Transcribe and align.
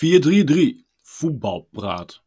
4-3-3 0.00 0.02
Voetbalpraat. 1.02 2.22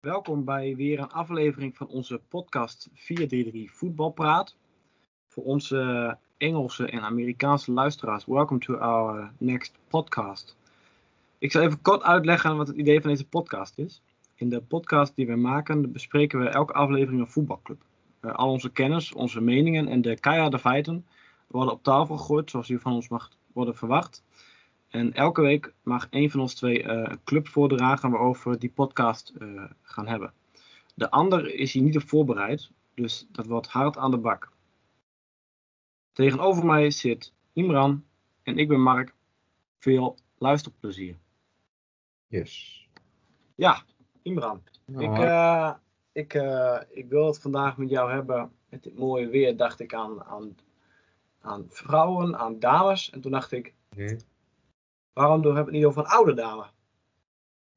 Welkom 0.00 0.44
bij 0.44 0.76
weer 0.76 0.98
een 0.98 1.10
aflevering 1.10 1.76
van 1.76 1.88
onze 1.88 2.20
podcast 2.28 2.88
433 2.94 3.76
Voetbalpraat. 3.76 4.56
Voor 5.28 5.44
onze 5.44 6.18
Engelse 6.36 6.86
en 6.86 7.00
Amerikaanse 7.00 7.72
luisteraars, 7.72 8.24
welcome 8.24 8.60
to 8.60 8.74
our 8.74 9.32
next 9.38 9.78
podcast. 9.88 10.56
Ik 11.38 11.52
zal 11.52 11.62
even 11.62 11.82
kort 11.82 12.02
uitleggen 12.02 12.56
wat 12.56 12.66
het 12.66 12.76
idee 12.76 13.00
van 13.00 13.10
deze 13.10 13.28
podcast 13.28 13.78
is. 13.78 14.02
In 14.38 14.48
de 14.48 14.60
podcast 14.60 15.16
die 15.16 15.26
we 15.26 15.36
maken 15.36 15.92
bespreken 15.92 16.38
we 16.38 16.48
elke 16.48 16.72
aflevering 16.72 17.20
een 17.20 17.30
voetbalclub. 17.30 17.82
Uh, 18.20 18.34
al 18.34 18.50
onze 18.50 18.70
kennis, 18.70 19.12
onze 19.12 19.40
meningen 19.40 19.88
en 19.88 20.02
de 20.02 20.20
keiharde 20.20 20.58
feiten 20.58 21.06
worden 21.46 21.72
op 21.72 21.82
tafel 21.82 22.16
gegooid 22.16 22.50
zoals 22.50 22.68
u 22.68 22.78
van 22.78 22.92
ons 22.92 23.08
mag 23.08 23.30
worden 23.52 23.76
verwacht. 23.76 24.24
En 24.88 25.12
elke 25.12 25.40
week 25.40 25.74
mag 25.82 26.06
een 26.10 26.30
van 26.30 26.40
ons 26.40 26.54
twee 26.54 26.82
uh, 26.82 26.88
een 26.88 27.20
club 27.24 27.48
voordragen 27.48 28.10
waarover 28.10 28.50
we 28.50 28.58
die 28.58 28.70
podcast 28.70 29.32
uh, 29.38 29.64
gaan 29.82 30.06
hebben. 30.06 30.32
De 30.94 31.10
ander 31.10 31.54
is 31.54 31.72
hier 31.72 31.82
niet 31.82 31.96
op 31.96 32.08
voorbereid, 32.08 32.70
dus 32.94 33.26
dat 33.32 33.46
wordt 33.46 33.66
hard 33.66 33.96
aan 33.96 34.10
de 34.10 34.18
bak. 34.18 34.52
Tegenover 36.12 36.66
mij 36.66 36.90
zit 36.90 37.32
Imran 37.52 38.04
en 38.42 38.58
ik 38.58 38.68
ben 38.68 38.82
Mark. 38.82 39.14
Veel 39.78 40.16
luisterplezier. 40.38 41.16
Yes. 42.26 42.86
Ja, 43.54 43.84
Imran. 44.26 44.62
Oh. 44.94 45.02
Ik, 45.02 45.18
uh, 45.18 45.72
ik, 46.12 46.34
ik 46.90 47.08
wil 47.08 47.26
het 47.26 47.40
vandaag 47.40 47.76
met 47.76 47.90
jou 47.90 48.12
hebben. 48.12 48.52
Met 48.68 48.82
dit 48.82 48.98
mooie 48.98 49.28
weer 49.28 49.56
dacht 49.56 49.80
ik 49.80 49.94
aan, 49.94 50.24
aan, 50.24 50.56
aan 51.40 51.66
vrouwen, 51.68 52.36
aan 52.38 52.58
dames. 52.58 53.10
En 53.10 53.20
toen 53.20 53.30
dacht 53.32 53.52
ik, 53.52 53.74
Okay. 53.92 54.20
waarom 55.12 55.42
doen 55.42 55.52
we 55.54 55.58
het 55.60 55.70
niet 55.70 55.84
over 55.84 56.02
een 56.02 56.10
oude 56.10 56.34
dame? 56.34 56.66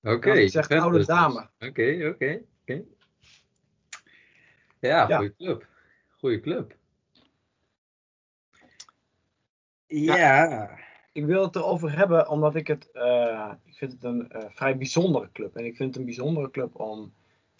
Oké. 0.01 0.31
Ik 0.31 0.49
zeg 0.51 0.69
oude 0.69 1.05
dame. 1.05 1.49
Oké, 1.59 2.07
oké, 2.13 2.41
oké. 2.61 2.83
Ja, 4.79 5.07
Ja. 5.07 5.17
goede 5.17 5.35
club. 5.35 5.67
Goeie 6.09 6.39
club. 6.39 6.75
Ja. 9.87 10.15
Ja. 10.17 10.79
Ik 11.19 11.25
wil 11.25 11.43
het 11.43 11.55
erover 11.55 11.97
hebben 11.97 12.29
omdat 12.29 12.55
ik 12.55 12.67
het, 12.67 12.91
eh, 12.91 13.51
ik 13.65 13.75
vind 13.75 13.91
het 13.91 14.03
een 14.03 14.31
eh, 14.31 14.45
vrij 14.49 14.77
bijzondere 14.77 15.29
club. 15.31 15.55
En 15.55 15.65
ik 15.65 15.75
vind 15.75 15.89
het 15.89 15.97
een 15.97 16.05
bijzondere 16.05 16.51
club 16.51 16.79
om, 16.79 17.13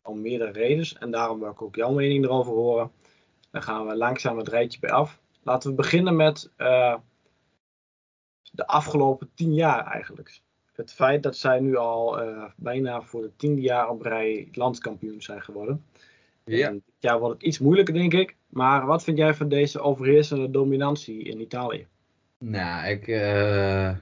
om 0.04 0.22
meerdere 0.22 0.52
redenen. 0.52 0.88
En 1.00 1.12
daarom 1.12 1.40
wil 1.40 1.50
ik 1.50 1.62
ook 1.62 1.76
jouw 1.76 1.92
mening 1.92 2.24
erover 2.24 2.54
horen. 2.54 2.92
Dan 3.52 3.62
gaan 3.62 3.88
we 3.88 3.96
langzaam 3.96 4.38
het 4.38 4.48
rijtje 4.48 4.80
bij 4.80 4.90
af. 4.90 5.20
Laten 5.44 5.70
we 5.70 5.76
beginnen 5.76 6.16
met 6.16 6.52
eh, 6.56 6.96
de 8.52 8.68
afgelopen 8.68 9.30
tien 9.34 9.54
jaar 9.54 9.86
eigenlijk. 9.86 10.42
Het 10.74 10.94
feit 10.94 11.24
dat 11.24 11.38
zij 11.38 11.60
nu 11.60 11.76
al 11.76 12.20
bijna 12.56 13.02
voor 13.02 13.22
de 13.22 13.36
tiende 13.36 13.62
jaar 13.62 13.90
op 13.90 14.02
rij 14.02 14.48
landskampioen 14.52 15.22
zijn 15.22 15.42
geworden. 15.42 15.86
Ja. 16.46 16.68
En 16.68 16.74
dit 16.74 16.96
jaar 17.00 17.20
wordt 17.20 17.34
het 17.34 17.44
iets 17.44 17.60
moeilijker 17.60 17.94
denk 17.94 18.14
ik. 18.14 18.36
Maar 18.50 18.86
wat 18.86 19.04
vind 19.04 19.18
jij 19.18 19.34
van 19.34 19.50
deze 19.50 19.80
overheersende 19.80 20.50
dominantie 20.50 21.24
in 21.24 21.42
Italië? 21.42 21.88
Nou, 22.40 22.88
ik. 22.88 23.08
eh 23.08 23.96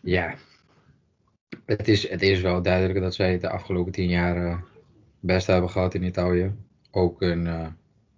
Ja. 0.00 0.34
Het 1.64 1.88
is, 1.88 2.08
het 2.08 2.22
is 2.22 2.40
wel 2.40 2.62
duidelijk 2.62 3.00
dat 3.00 3.14
zij 3.14 3.38
de 3.38 3.48
afgelopen 3.48 3.92
tien 3.92 4.08
jaar 4.08 4.36
eh 4.36 4.60
best 5.20 5.46
hebben 5.46 5.70
gehad 5.70 5.94
in 5.94 6.02
Italië. 6.02 6.52
Ook 6.90 7.22
in 7.22 7.46
eh, 7.46 7.66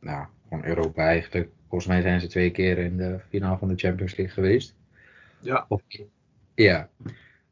nou, 0.01 0.27
gewoon 0.49 0.65
Europa 0.65 1.07
eigenlijk. 1.07 1.51
Volgens 1.69 1.87
mij 1.87 2.03
zijn 2.03 2.21
ze 2.21 2.27
twee 2.27 2.51
keer 2.51 2.79
in 2.79 2.97
de 2.97 3.21
finale 3.29 3.59
van 3.59 3.69
de 3.69 3.77
Champions 3.77 4.17
League 4.17 4.35
geweest. 4.35 4.75
Ja, 5.41 5.67
Of, 5.69 5.83
ja. 6.55 6.91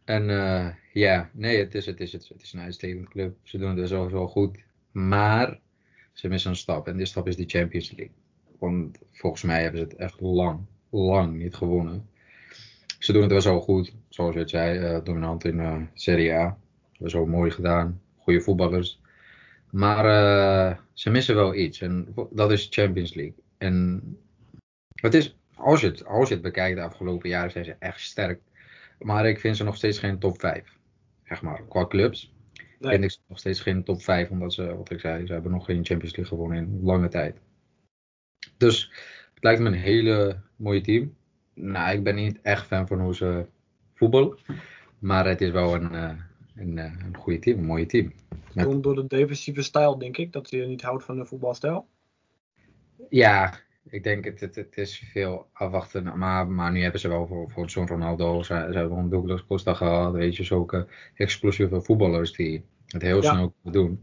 En 0.05 0.25
ja, 0.93 1.31
nee, 1.33 1.59
het 1.59 1.75
is, 1.75 1.87
het, 1.87 2.01
is, 2.01 2.13
het, 2.13 2.33
is, 2.39 2.53
een 2.53 2.61
uitstekende 2.61 3.09
club. 3.09 3.37
Ze 3.43 3.59
doen 3.59 3.71
het 3.71 3.79
er 3.79 3.89
sowieso 3.89 4.29
goed. 4.29 4.59
Maar 4.93 5.61
ze 6.13 6.29
missen 6.29 6.51
een 6.51 6.57
stap. 6.57 6.89
En 6.89 6.97
die 6.97 7.07
stap 7.07 7.27
is 7.27 7.37
de 7.37 7.45
Champions 7.47 7.91
League. 7.91 8.15
Want 8.63 8.99
volgens 9.13 9.43
mij 9.43 9.63
hebben 9.63 9.81
ze 9.81 9.87
het 9.87 9.97
echt 9.97 10.21
lang, 10.21 10.61
lang 10.91 11.37
niet 11.37 11.55
gewonnen. 11.55 12.09
Ze 12.99 13.13
doen 13.13 13.23
het 13.23 13.31
wel 13.31 13.41
zo 13.41 13.61
goed. 13.61 13.95
Zoals 14.09 14.35
je 14.35 14.41
het 14.41 14.51
zei, 14.51 14.79
eh, 14.79 15.05
dominant 15.05 15.45
in 15.45 15.61
eh 15.61 15.77
Serie 15.95 16.33
A. 16.33 16.59
Dat 16.99 17.09
is 17.09 17.15
ook 17.15 17.27
mooi 17.27 17.51
gedaan. 17.51 18.01
Goede 18.17 18.41
voetballers. 18.41 19.01
Maar 19.71 20.05
eh, 20.05 20.79
ze 20.93 21.11
missen 21.11 21.35
wel 21.35 21.55
iets. 21.55 21.81
En 21.81 22.15
dat 22.31 22.51
is 22.51 22.67
Champions 22.71 23.15
League. 23.15 23.35
En 23.59 24.03
het 24.95 25.15
is, 25.15 25.37
als 25.55 25.81
je 25.81 25.87
het, 25.87 26.05
als 26.07 26.29
je 26.29 26.35
het 26.35 26.43
bekijkt 26.43 26.77
de 26.77 26.83
afgelopen 26.83 27.29
jaren, 27.29 27.51
zijn 27.51 27.65
ze 27.65 27.77
echt 27.79 28.01
sterk. 28.01 28.41
Maar 28.99 29.29
ik 29.29 29.41
vind 29.41 29.57
ze 29.57 29.65
nog 29.65 29.77
steeds 29.77 29.99
geen 29.99 30.19
top 30.19 30.41
5. 30.41 30.79
Zeg 31.25 31.43
maar, 31.43 31.63
qua 31.69 31.87
clubs. 31.87 32.33
Nee. 32.79 32.93
Vind 32.93 33.05
ik 33.05 33.11
ze 33.11 33.19
nog 33.29 33.39
steeds 33.39 33.61
geen 33.61 33.85
top 33.85 34.03
5. 34.03 34.31
Omdat 34.31 34.53
ze, 34.53 34.77
wat 34.77 34.91
ik 34.91 35.01
zei, 35.01 35.27
ze 35.27 35.33
hebben 35.33 35.53
nog 35.53 35.65
geen 35.65 35.85
Champions 35.85 36.17
League 36.17 36.37
gewonnen 36.37 36.59
in 36.59 36.81
lange 36.83 37.09
tijd. 37.09 37.37
Dus 38.57 38.91
het 39.35 39.43
lijkt 39.43 39.61
me 39.61 39.67
een 39.67 39.73
hele 39.75 40.41
mooie 40.57 40.81
team. 40.81 41.15
Nou, 41.55 41.97
ik 41.97 42.03
ben 42.03 42.15
niet 42.15 42.39
echt 42.43 42.67
fan 42.67 42.87
van 42.87 43.01
hoe 43.01 43.15
ze 43.15 43.47
voetballen. 43.95 44.39
Maar 44.99 45.27
het 45.27 45.41
is 45.41 45.51
wel 45.51 45.75
een, 45.75 45.95
eh, 45.95 46.11
een, 46.57 46.79
eh, 46.79 46.93
een 47.07 47.17
goede 47.17 47.39
team, 47.39 47.59
een 47.59 47.65
mooie 47.65 47.87
team. 47.87 48.13
Met- 48.55 48.65
Komt 48.67 48.83
door 48.83 48.95
de 48.95 49.07
defensieve 49.07 49.63
stijl, 49.63 49.99
denk 49.99 50.17
ik, 50.17 50.33
dat 50.33 50.51
hij 50.51 50.67
niet 50.67 50.83
houdt 50.83 51.05
van 51.05 51.17
de 51.19 51.27
voetbalstijl. 51.27 51.87
Ja, 53.09 53.55
ik 53.91 54.03
denk 54.05 54.25
het, 54.25 54.41
het, 54.41 54.55
het 54.55 54.77
is 54.77 54.99
veel 55.13 55.49
afwachten. 55.53 56.19
Maar, 56.19 56.49
maar 56.49 56.73
nu 56.73 56.83
hebben 56.83 57.01
ze 57.01 57.09
wel 57.09 57.27
voor, 57.27 57.51
voor 57.51 57.71
zo'n 57.71 57.87
Ronaldo, 57.87 58.43
ze, 58.43 58.69
ze 58.71 58.79
hebben 58.79 58.99
een 58.99 59.09
Douglas 59.09 59.47
Costa 59.47 59.75
gehad. 59.75 60.13
Weet 60.13 60.37
je, 60.37 60.45
zulke 60.45 60.87
explosieve 61.15 61.83
voetballers 61.83 62.33
die 62.33 62.65
het 62.87 63.03
heel 63.03 63.23
Ja. 63.23 63.33
snel 63.33 63.55
kunnen 63.63 63.81
doen. 63.83 64.03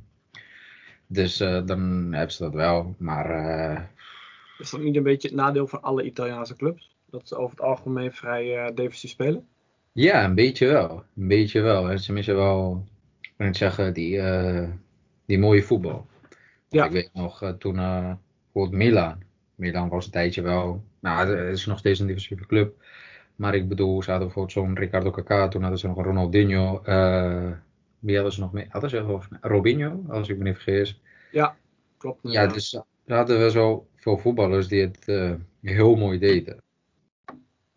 Dus 1.08 1.40
eh, 1.40 1.66
dan 1.66 1.80
hebben 2.14 2.32
ze 2.32 2.44
dat 2.44 2.54
wel. 2.54 2.96
Maar 2.98 3.90
Is 4.59 4.70
dat 4.70 4.81
niet 4.81 4.96
een 4.96 5.03
beetje 5.03 5.28
het 5.28 5.38
nadeel 5.38 5.68
van 5.68 5.81
alle 5.81 6.03
Italiaanse 6.03 6.56
clubs? 6.56 6.96
Dat 7.09 7.28
ze 7.28 7.36
over 7.36 7.50
het 7.58 7.66
algemeen 7.66 8.14
vrij 8.14 8.58
eh, 8.58 8.75
defensief 8.75 9.12
spelen? 9.12 9.47
ja, 9.94 10.25
een 10.25 10.36
beetje 10.36 10.68
wel. 10.68 11.03
Een 11.18 11.28
beetje 11.28 11.62
wel. 11.62 11.97
Ze 11.97 12.14
missen 12.14 12.36
wel, 12.36 12.86
ik 13.22 13.34
kan 13.38 13.46
het 13.48 13.58
zeggen, 13.58 13.94
die, 13.94 14.19
eh, 14.19 14.69
die 15.25 15.40
mooie 15.40 15.64
voetbal. 15.64 16.08
Ja. 16.69 16.86
Ik 16.86 16.92
weet 16.92 17.09
nog, 17.14 17.42
eh, 17.42 17.50
toen 17.50 17.75
bijvoorbeeld 17.75 18.84
Milan. 18.84 19.24
Milan 19.56 19.90
was 19.90 20.06
een 20.06 20.12
tijdje 20.12 20.42
wel, 20.42 20.84
nou 21.00 21.28
het 21.28 21.58
is 21.58 21.66
nog 21.66 21.78
steeds 21.78 22.00
een 22.00 22.08
defensieve 22.08 22.46
club. 22.46 22.84
Maar 23.36 23.56
ik 23.56 23.68
bedoel, 23.68 24.03
ze 24.03 24.09
hadden 24.09 24.28
bijvoorbeeld 24.28 24.58
zo'n 24.58 24.78
Ricardo 24.78 25.12
Kaká, 25.12 25.48
toen 25.48 25.62
hadden 25.62 25.80
ze 25.80 25.88
nog 25.88 26.03
Ronaldinho. 26.03 26.81
wie 28.00 28.16
hadden 28.16 28.34
ze 28.34 28.40
nog 28.40 28.53
meer? 28.53 28.66
Hadden 28.69 28.90
ze 28.90 29.19
Robinho, 29.42 30.03
als 30.08 30.30
ik 30.30 30.38
me 30.38 30.44
niet 30.44 30.58
vergis. 30.58 31.02
Klopt. 31.98 32.19
Ja, 32.22 32.48
dus 32.48 32.81
hadden 33.06 33.40
we 33.40 33.52
zo 33.52 33.89
veel 34.09 34.18
voetballers 34.18 34.68
die 34.68 34.81
het 34.81 35.08
eh, 35.08 35.34
heel 35.62 35.96
mooi 35.96 36.20
deden. 36.20 36.64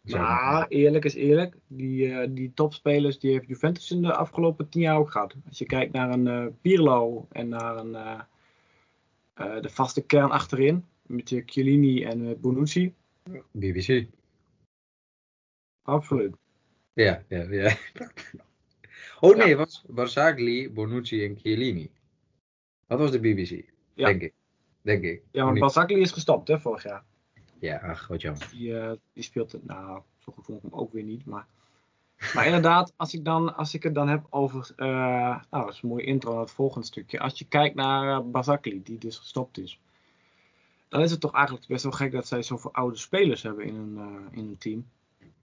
Zeg 0.05 0.21
maar. 0.21 0.53
Maar 0.53 0.69
eerlijk 0.69 1.05
is 1.05 1.15
eerlijk, 1.15 1.57
die, 1.67 2.13
eh, 2.13 2.29
die 2.31 2.53
topspelers 2.55 3.19
die 3.19 3.31
heeft 3.33 3.47
Juventus 3.49 3.91
in 3.91 4.03
de 4.03 4.15
afgelopen 4.15 4.69
tien 4.69 4.83
jaar 4.83 4.97
ook 4.97 5.11
gehad. 5.11 5.35
Als 5.49 5.59
je 5.59 5.67
kijkt 5.67 5.93
naar 5.93 6.11
een 6.11 6.27
eh, 6.27 6.47
Pirlo 6.61 7.27
en 7.31 7.49
naar 7.49 7.77
een, 7.77 7.93
de 9.63 9.69
vaste 9.71 10.03
kern 10.03 10.31
achterin, 10.31 10.85
met 11.07 11.33
eh, 11.33 11.43
Chiellini 11.47 12.05
en 12.05 12.41
Bonucci, 12.41 12.95
BBC. 13.51 14.07
absoluut. 15.83 16.37
Ja, 16.93 17.25
ja, 17.29 17.43
ja. 17.51 17.77
Oh 19.21 19.37
nee, 19.37 19.49
het 19.49 19.59
was 19.59 19.85
Barzagli, 19.89 20.71
Bonucci 20.71 21.25
en 21.25 21.37
Chiellini. 21.37 21.91
Dat 22.87 22.99
was 22.99 23.11
de 23.11 23.21
BBC, 23.21 23.65
Ja. 23.95 24.07
denk 24.07 24.23
ik. 24.23 24.33
Denk 24.83 25.05
ik. 25.05 25.23
Ja, 25.31 25.45
maar 25.45 25.59
Basakli 25.59 26.01
is 26.01 26.11
gestopt 26.11 26.49
hè, 26.49 26.61
vorig 26.61 26.83
jaar. 26.83 27.05
Ja, 27.59 27.77
ach, 27.77 28.07
wat 28.07 28.21
jammer. 28.21 28.49
Die, 28.51 28.79
eh, 28.79 28.93
die 29.13 29.23
speelt 29.23 29.53
het, 29.53 29.67
nou, 29.67 30.03
zo 30.19 30.33
goed 30.33 30.45
vond 30.45 30.59
ik 30.59 30.71
hem 30.71 30.81
ook 30.81 30.93
weer 30.93 31.03
niet. 31.03 31.25
Maar, 31.25 31.47
maar 32.35 32.47
inderdaad, 32.47 32.93
als 32.97 33.15
ik, 33.15 33.25
dan, 33.25 33.57
als 33.57 33.75
ik 33.75 33.83
het 33.83 33.95
dan 33.95 34.09
heb 34.09 34.27
over, 34.31 34.73
eh, 34.77 34.87
nou, 35.51 35.65
dat 35.65 35.69
is 35.69 35.83
een 35.83 35.89
mooie 35.89 36.05
intro 36.05 36.33
naar 36.33 36.41
het 36.41 36.51
volgende 36.51 36.87
stukje. 36.87 37.21
Als 37.21 37.39
je 37.39 37.45
kijkt 37.45 37.75
naar 37.75 38.19
uh, 38.19 38.31
Basakli, 38.31 38.83
die 38.83 38.99
dus 38.99 39.19
gestopt 39.19 39.59
is. 39.59 39.81
Dan 40.89 41.01
is 41.01 41.11
het 41.11 41.21
toch 41.21 41.33
eigenlijk 41.33 41.67
best 41.67 41.83
wel 41.83 41.93
gek 41.93 42.13
dat 42.13 42.27
zij 42.27 42.43
zoveel 42.43 42.73
oude 42.73 42.97
spelers 42.97 43.43
hebben 43.43 43.65
in 43.65 43.75
een, 43.75 43.97
eh, 43.99 44.39
in 44.39 44.49
een 44.49 44.59
team. 44.59 44.89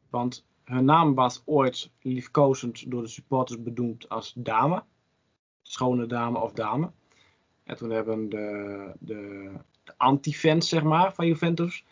Want 0.10 0.46
hun 0.64 0.86
naam 0.86 1.16
was 1.16 1.42
ooit 1.46 1.92
liefkozend 2.02 2.92
door 2.92 3.02
de 3.02 3.08
supporters 3.08 3.64
bedoeld 3.64 4.10
als 4.10 4.34
dame. 4.36 4.84
Schone 5.62 6.06
dame 6.06 6.40
of 6.40 6.52
dame. 6.52 6.92
En 7.70 7.76
toen 7.76 7.90
hebben 7.90 8.30
de, 8.30 8.92
de, 9.00 9.52
de 9.84 9.94
anti-fans, 9.98 10.70
zeg 10.70 10.84
maar, 10.84 11.14
van 11.14 11.28
Juventus 11.28 11.86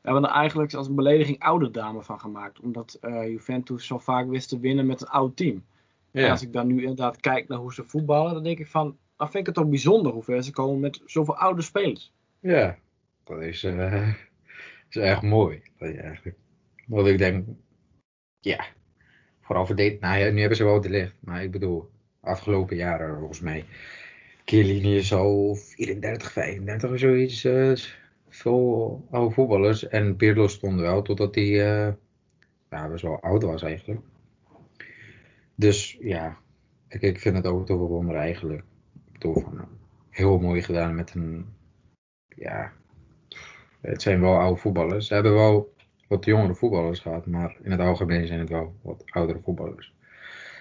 hebben 0.00 0.24
er 0.24 0.30
eigenlijk 0.30 0.74
als 0.74 0.88
een 0.88 0.94
belediging 0.94 1.38
oude 1.38 1.70
dame 1.70 2.02
van 2.02 2.20
gemaakt. 2.20 2.60
Omdat 2.60 2.98
eh, 3.00 3.28
Juventus 3.28 3.86
zo 3.86 3.98
vaak 3.98 4.28
wist 4.28 4.48
te 4.48 4.60
winnen 4.60 4.86
met 4.86 5.00
een 5.00 5.08
oud 5.08 5.36
team. 5.36 5.64
En 6.10 6.22
Ja, 6.22 6.30
als 6.30 6.42
ik 6.42 6.52
dan 6.52 6.66
nu 6.66 6.80
inderdaad 6.80 7.20
kijk 7.20 7.48
naar 7.48 7.58
hoe 7.58 7.74
ze 7.74 7.84
voetballen, 7.84 8.34
dan 8.34 8.42
denk 8.42 8.58
ik 8.58 8.66
van... 8.66 8.96
dan 9.16 9.30
vind 9.30 9.38
ik 9.38 9.46
het 9.46 9.54
toch 9.54 9.68
bijzonder 9.68 10.12
hoe 10.12 10.22
ver 10.22 10.42
ze 10.42 10.50
komen 10.50 10.80
met 10.80 11.00
zoveel 11.04 11.36
oude 11.36 11.62
spelers. 11.62 12.12
Ja, 12.40 12.78
dat 13.24 13.40
is, 13.40 13.64
uh, 13.64 14.08
is 14.90 14.96
echt 14.96 15.22
mooi. 15.22 15.62
Dat 15.78 15.88
je 15.88 16.00
eigenlijk, 16.00 16.36
wat 16.86 17.06
ik 17.06 17.18
denk, 17.18 17.46
ja, 18.40 18.64
vooral 19.40 19.66
verdedigen. 19.66 20.00
Nou 20.00 20.18
ja, 20.18 20.30
nu 20.30 20.38
hebben 20.40 20.56
ze 20.56 20.64
wel 20.64 20.80
de 20.80 20.90
licht, 20.90 21.14
maar 21.20 21.42
ik 21.42 21.50
bedoel, 21.50 21.90
afgelopen 22.20 22.76
jaren 22.76 23.18
volgens 23.18 23.40
mij. 23.40 23.64
Is 24.44 25.12
al 25.12 25.54
34, 25.54 26.32
35 26.32 26.90
of 26.90 26.98
zoiets. 26.98 27.44
Uh, 27.44 27.74
veel 28.28 29.06
oude 29.10 29.34
voetballers. 29.34 29.88
En 29.88 30.16
Pirlo 30.16 30.48
stond 30.48 30.80
wel 30.80 31.02
totdat 31.02 31.34
hij 31.34 31.44
uh, 31.44 31.92
ja, 32.70 32.88
best 32.88 33.02
wel 33.02 33.20
oud 33.20 33.42
was 33.42 33.62
eigenlijk. 33.62 34.00
Dus 35.54 35.98
ja, 36.00 36.38
ik, 36.88 37.02
ik 37.02 37.18
vind 37.18 37.36
het 37.36 37.46
ook 37.46 37.68
wel 37.68 37.78
wonder 37.78 38.16
eigenlijk. 38.16 38.62
Ik 39.12 39.20
van, 39.32 39.68
heel 40.10 40.38
mooi 40.38 40.62
gedaan 40.62 40.94
met 40.94 41.14
een. 41.14 41.46
Ja, 42.28 42.72
het 43.80 44.02
zijn 44.02 44.20
wel 44.20 44.38
oude 44.38 44.60
voetballers. 44.60 45.06
Ze 45.06 45.14
hebben 45.14 45.34
wel 45.34 45.74
wat 46.08 46.24
jongere 46.24 46.54
voetballers 46.54 47.00
gehad, 47.00 47.26
maar 47.26 47.56
in 47.62 47.70
het 47.70 47.80
algemeen 47.80 48.26
zijn 48.26 48.38
het 48.38 48.48
wel 48.48 48.74
wat 48.82 49.02
oudere 49.06 49.40
voetballers. 49.42 49.92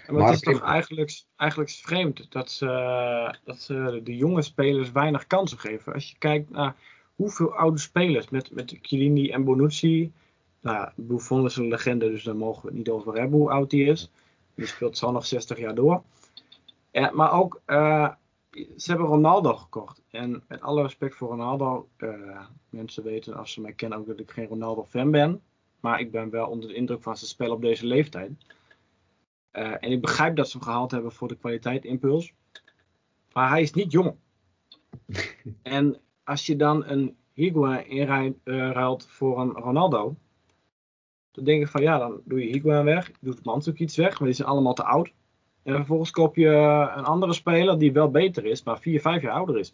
Maar, 0.08 0.26
het 0.26 0.34
is 0.34 0.40
toch 0.40 0.62
eigenlijk, 0.62 1.24
eigenlijk 1.36 1.72
vreemd 1.72 2.32
dat 2.32 2.52
ze, 2.52 3.36
dat 3.44 3.62
ze 3.62 4.02
de 4.04 4.16
jonge 4.16 4.42
spelers 4.42 4.92
weinig 4.92 5.28
kansen 5.28 5.60
geven. 5.60 5.94
Als 5.94 6.10
je 6.10 6.18
kijkt 6.18 6.50
naar 6.50 6.76
hoeveel 7.16 7.56
oude 7.56 7.78
spelers 7.78 8.30
met, 8.30 8.52
met 8.52 8.78
Chiellini 8.82 9.30
en 9.30 9.44
Bonucci. 9.44 10.12
Nou, 10.62 10.90
Buffon 10.96 11.46
is 11.46 11.56
een 11.56 11.68
legende, 11.68 12.10
dus 12.10 12.24
daar 12.24 12.36
mogen 12.36 12.62
we 12.62 12.68
het 12.68 12.78
niet 12.78 12.90
over 12.90 13.14
hebben 13.14 13.40
hoe 13.40 13.50
oud 13.50 13.70
die 13.70 13.86
is. 13.86 14.12
Die 14.56 14.66
speelt 14.66 14.98
zo 14.98 15.12
nog 15.12 15.26
60 15.26 15.60
jaar 15.60 15.76
door. 15.76 16.04
Ja, 16.92 17.12
maar 17.14 17.32
ook, 17.32 17.62
uh, 17.68 18.10
ze 18.52 18.92
hebben 18.92 19.08
Ronaldo 19.08 19.56
gekocht. 19.56 20.02
En 20.10 20.44
met 20.48 20.62
alle 20.62 20.82
respect 20.82 21.16
voor 21.16 21.30
Ronaldo, 21.30 21.88
uh, 21.98 22.40
mensen 22.70 23.04
weten 23.04 23.34
als 23.34 23.52
ze 23.52 23.62
mij 23.62 23.74
kennen 23.74 23.98
ook 23.98 24.08
dat 24.08 24.20
ik 24.20 24.32
geen 24.32 24.48
Ronaldo-fan 24.48 25.12
ben. 25.12 25.42
Maar 25.80 26.00
ik 26.00 26.12
ben 26.12 26.30
wel 26.30 26.48
onder 26.48 26.70
de 26.70 26.76
indruk 26.76 27.04
van 27.04 27.18
zijn 27.18 27.30
spel 27.30 27.52
op 27.52 27.62
deze 27.62 27.86
leeftijd. 27.86 28.32
Uh, 29.54 29.72
en 29.80 29.92
ik 29.92 30.02
begrijp 30.02 30.36
dat 30.36 30.50
ze 30.50 30.58
hem 30.58 30.66
gehaald 30.66 30.92
hebben 30.92 31.12
voor 31.12 31.28
de 31.28 31.38
kwaliteit 31.38 31.86
impuls. 31.86 32.34
Maar 33.34 33.50
hij 33.50 33.62
is 33.62 33.74
niet 33.74 33.92
jong. 33.92 34.16
en 35.62 36.00
als 36.24 36.46
je 36.46 36.56
dan 36.56 36.86
een 36.86 37.16
Higuain 37.34 37.86
inruilt 38.44 39.08
voor 39.08 39.40
een 39.42 39.52
Ronaldo. 39.52 40.16
Dan 41.32 41.44
denk 41.44 41.62
ik 41.62 41.68
van 41.68 41.82
ja, 41.82 41.98
dan 41.98 42.22
doe 42.26 42.46
je 42.46 42.52
Higuain 42.52 42.86
weg. 42.86 43.12
Doet 43.20 43.46
Mansuk 43.46 43.80
iets 43.80 43.96
weg, 43.96 44.20
maar 44.20 44.28
die 44.28 44.38
zijn 44.38 44.48
allemaal 44.48 44.74
te 44.74 44.84
oud. 44.84 45.14
En 45.64 45.76
vervolgens 45.76 46.12
koop 46.12 46.36
je 46.36 46.48
een 46.96 47.04
andere 47.04 47.34
speler 47.34 47.80
die 47.80 47.92
wel 47.92 48.12
beter 48.12 48.46
is, 48.46 48.64
maar 48.64 48.80
4, 48.80 49.02
5 49.02 49.22
jaar 49.22 49.34
ouder 49.34 49.60
is. 49.60 49.74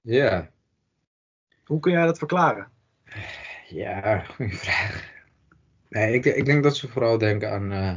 Ja. 0.00 0.50
Hoe 1.64 1.80
kun 1.80 1.92
jij 1.92 2.04
dat 2.04 2.18
verklaren? 2.18 2.68
Ja, 3.68 4.18
goede 4.18 4.52
vraag. 4.52 5.14
Nee, 5.88 6.14
ik, 6.14 6.24
ik 6.24 6.44
denk 6.44 6.62
dat 6.62 6.76
ze 6.76 6.88
vooral 6.88 7.18
denken 7.18 7.52
aan, 7.52 7.72
uh, 7.72 7.96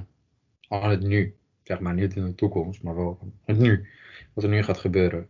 aan 0.70 0.90
het 0.90 1.02
nu. 1.02 1.36
Zeg 1.64 1.80
maar 1.80 1.94
niet 1.94 2.16
in 2.16 2.26
de 2.26 2.36
toekomst, 2.36 2.84
maar 2.84 2.96
wel 2.96 3.20
het 3.46 3.58
nu. 3.58 3.88
Wat 4.34 4.44
er 4.44 4.50
nu 4.50 4.64
gaat 4.64 4.78
gebeuren. 4.78 5.28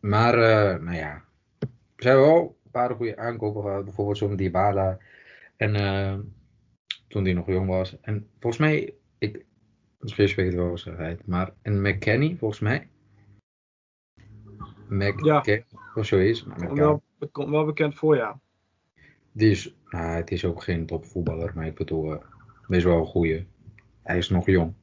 Maar, 0.00 0.34
uh, 0.34 0.84
nou 0.84 0.96
ja. 0.96 1.24
Ze 1.96 2.08
hebben 2.08 2.26
wel 2.26 2.58
een 2.64 2.70
paar 2.70 2.94
goede 2.94 3.16
aankopen 3.16 3.62
gehad. 3.62 3.84
Bijvoorbeeld 3.84 4.18
zo'n 4.18 4.36
Dybala. 4.36 4.98
En 5.56 5.74
uh, 5.74 6.14
toen 7.08 7.24
die 7.24 7.34
nog 7.34 7.46
jong 7.46 7.68
was. 7.68 8.00
En 8.00 8.26
volgens 8.38 8.62
mij, 8.62 8.94
ik, 9.18 9.44
Misschien 9.98 10.26
weet 10.26 10.46
het 10.46 10.54
wel 10.54 10.70
eens 10.70 11.24
maar 11.24 11.52
een 11.62 11.80
McKenny, 11.80 12.36
volgens 12.38 12.60
mij. 12.60 12.88
McKenny, 14.88 15.42
ja. 15.44 15.62
of 15.94 16.06
zoiets. 16.06 16.46
Wel, 16.74 17.02
komt 17.32 17.50
wel 17.50 17.64
bekend 17.64 17.94
voor, 17.94 18.16
ja. 18.16 18.40
Die 19.32 19.50
is, 19.50 19.74
nou, 19.88 20.06
het 20.06 20.30
is 20.30 20.44
ook 20.44 20.62
geen 20.62 20.86
topvoetballer, 20.86 21.52
maar 21.54 21.66
ik 21.66 21.74
bedoel, 21.74 22.12
uh, 22.12 22.20
is 22.68 22.84
wel 22.84 22.98
een 22.98 23.06
goeie. 23.06 23.46
Hij 24.08 24.18
is 24.18 24.28
nog 24.28 24.46
jong. 24.46 24.74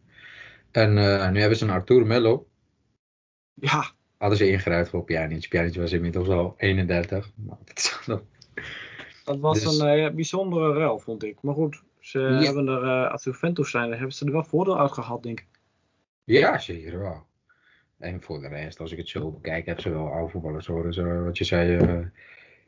En 0.72 0.98
uh, 0.98 1.30
nu 1.30 1.40
hebben 1.40 1.58
ze 1.58 1.64
een 1.64 1.70
Arthur 1.70 2.06
Mello. 2.06 2.48
Ja. 3.54 3.92
Hadden 4.18 4.38
ze 4.38 4.50
ingeruid 4.50 4.90
voor 4.90 5.04
Pjanic. 5.04 5.50
Pjanic 5.50 5.76
was 5.76 5.92
inmiddels 5.92 6.28
al 6.28 6.54
31. 6.58 7.32
Nou, 7.36 7.58
dat, 8.06 8.24
dat 9.26 9.40
was 9.40 9.64
dus... 9.64 9.80
een 9.80 10.00
uh, 10.00 10.12
bijzondere 10.12 10.74
ruil, 10.74 11.00
vond 11.00 11.24
ik. 11.24 11.42
Maar 11.42 11.54
goed, 11.54 11.84
ze 12.00 12.20
hebben 12.20 12.68
er, 12.68 12.84
uh, 12.84 13.12
als 13.12 13.24
Juventus 13.24 13.70
zijn, 13.70 13.92
hebben 13.92 14.12
ze 14.12 14.26
er 14.26 14.32
wel 14.32 14.44
voordeel 14.44 14.80
uit 14.80 14.92
gehad, 14.92 15.24
denk 15.24 15.40
ik. 15.40 15.48
Ja, 16.24 16.58
zeker 16.58 17.00
wel. 17.00 17.26
En 17.98 18.22
voor 18.22 18.42
de 18.42 18.48
rest, 18.48 18.80
als 18.80 18.92
ik 18.92 18.98
het 18.98 19.10
zo 19.10 19.32
bekijk, 19.32 19.66
hebben 19.66 19.84
ze 19.84 19.90
wel 19.90 20.12
oude 20.12 20.32
voetballers 20.32 20.68
hoor. 20.68 20.94
Zo, 20.94 21.24
wat 21.24 21.38
je 21.38 21.44
zei, 21.44 21.78
uh, 21.78 22.06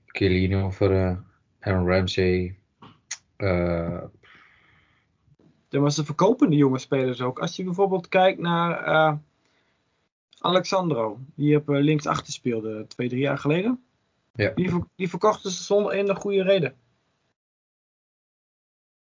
Chiellini 0.06 0.64
of 0.64 0.82
Aaron 0.82 1.88
Ramsey. 1.88 2.58
Uh, 3.38 4.04
maar 5.70 5.92
ze 5.92 6.06
verkopen 6.06 6.50
die 6.50 6.60
jonge 6.60 6.80
spelers 6.80 7.22
ook. 7.22 7.40
Als 7.40 7.56
je 7.56 7.64
bijvoorbeeld 7.64 8.08
kijkt 8.08 8.40
naar 8.40 8.88
uh, 8.88 9.14
Alexandro, 10.40 11.20
die 11.36 11.58
op 11.58 11.68
links 11.68 12.06
achter 12.06 12.34
speelde 12.34 12.86
twee, 12.88 13.10
drie 13.10 13.22
jaar 13.22 13.38
geleden. 13.38 13.84
Ja. 14.36 14.52
Die, 14.56 14.84
die 14.96 15.10
verkochten 15.10 15.52
ze 15.52 15.64
zonder 15.64 16.00
een 16.00 16.16
goede 16.16 16.44
reden. 16.44 16.76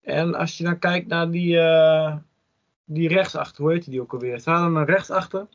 En 0.02 0.36
als 0.36 0.58
je 0.58 0.64
dan 0.64 0.80
kijkt 0.80 1.08
naar 1.08 1.32
die, 1.32 1.56
uh, 1.56 2.16
die 2.86 3.08
rechtsachter, 3.08 3.64
hoe 3.64 3.74
heet 3.74 3.86
die 3.86 4.02
ook 4.02 4.14
alweer? 4.14 4.40
Staat 4.40 4.72
er 4.72 4.78
een 4.78 4.86
rechtsachter? 4.86 5.48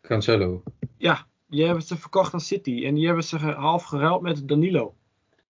Cancelo. 0.00 0.62
Ja, 0.96 1.26
die 1.46 1.64
hebben 1.64 1.82
ze 1.82 1.96
verkocht 1.96 2.34
aan 2.34 2.40
City. 2.40 2.84
En 2.84 2.94
die 2.94 3.06
hebben 3.06 3.24
ze 3.24 3.38
half 3.38 3.84
geruild 3.84 4.22
met 4.22 4.48
Danilo. 4.48 4.94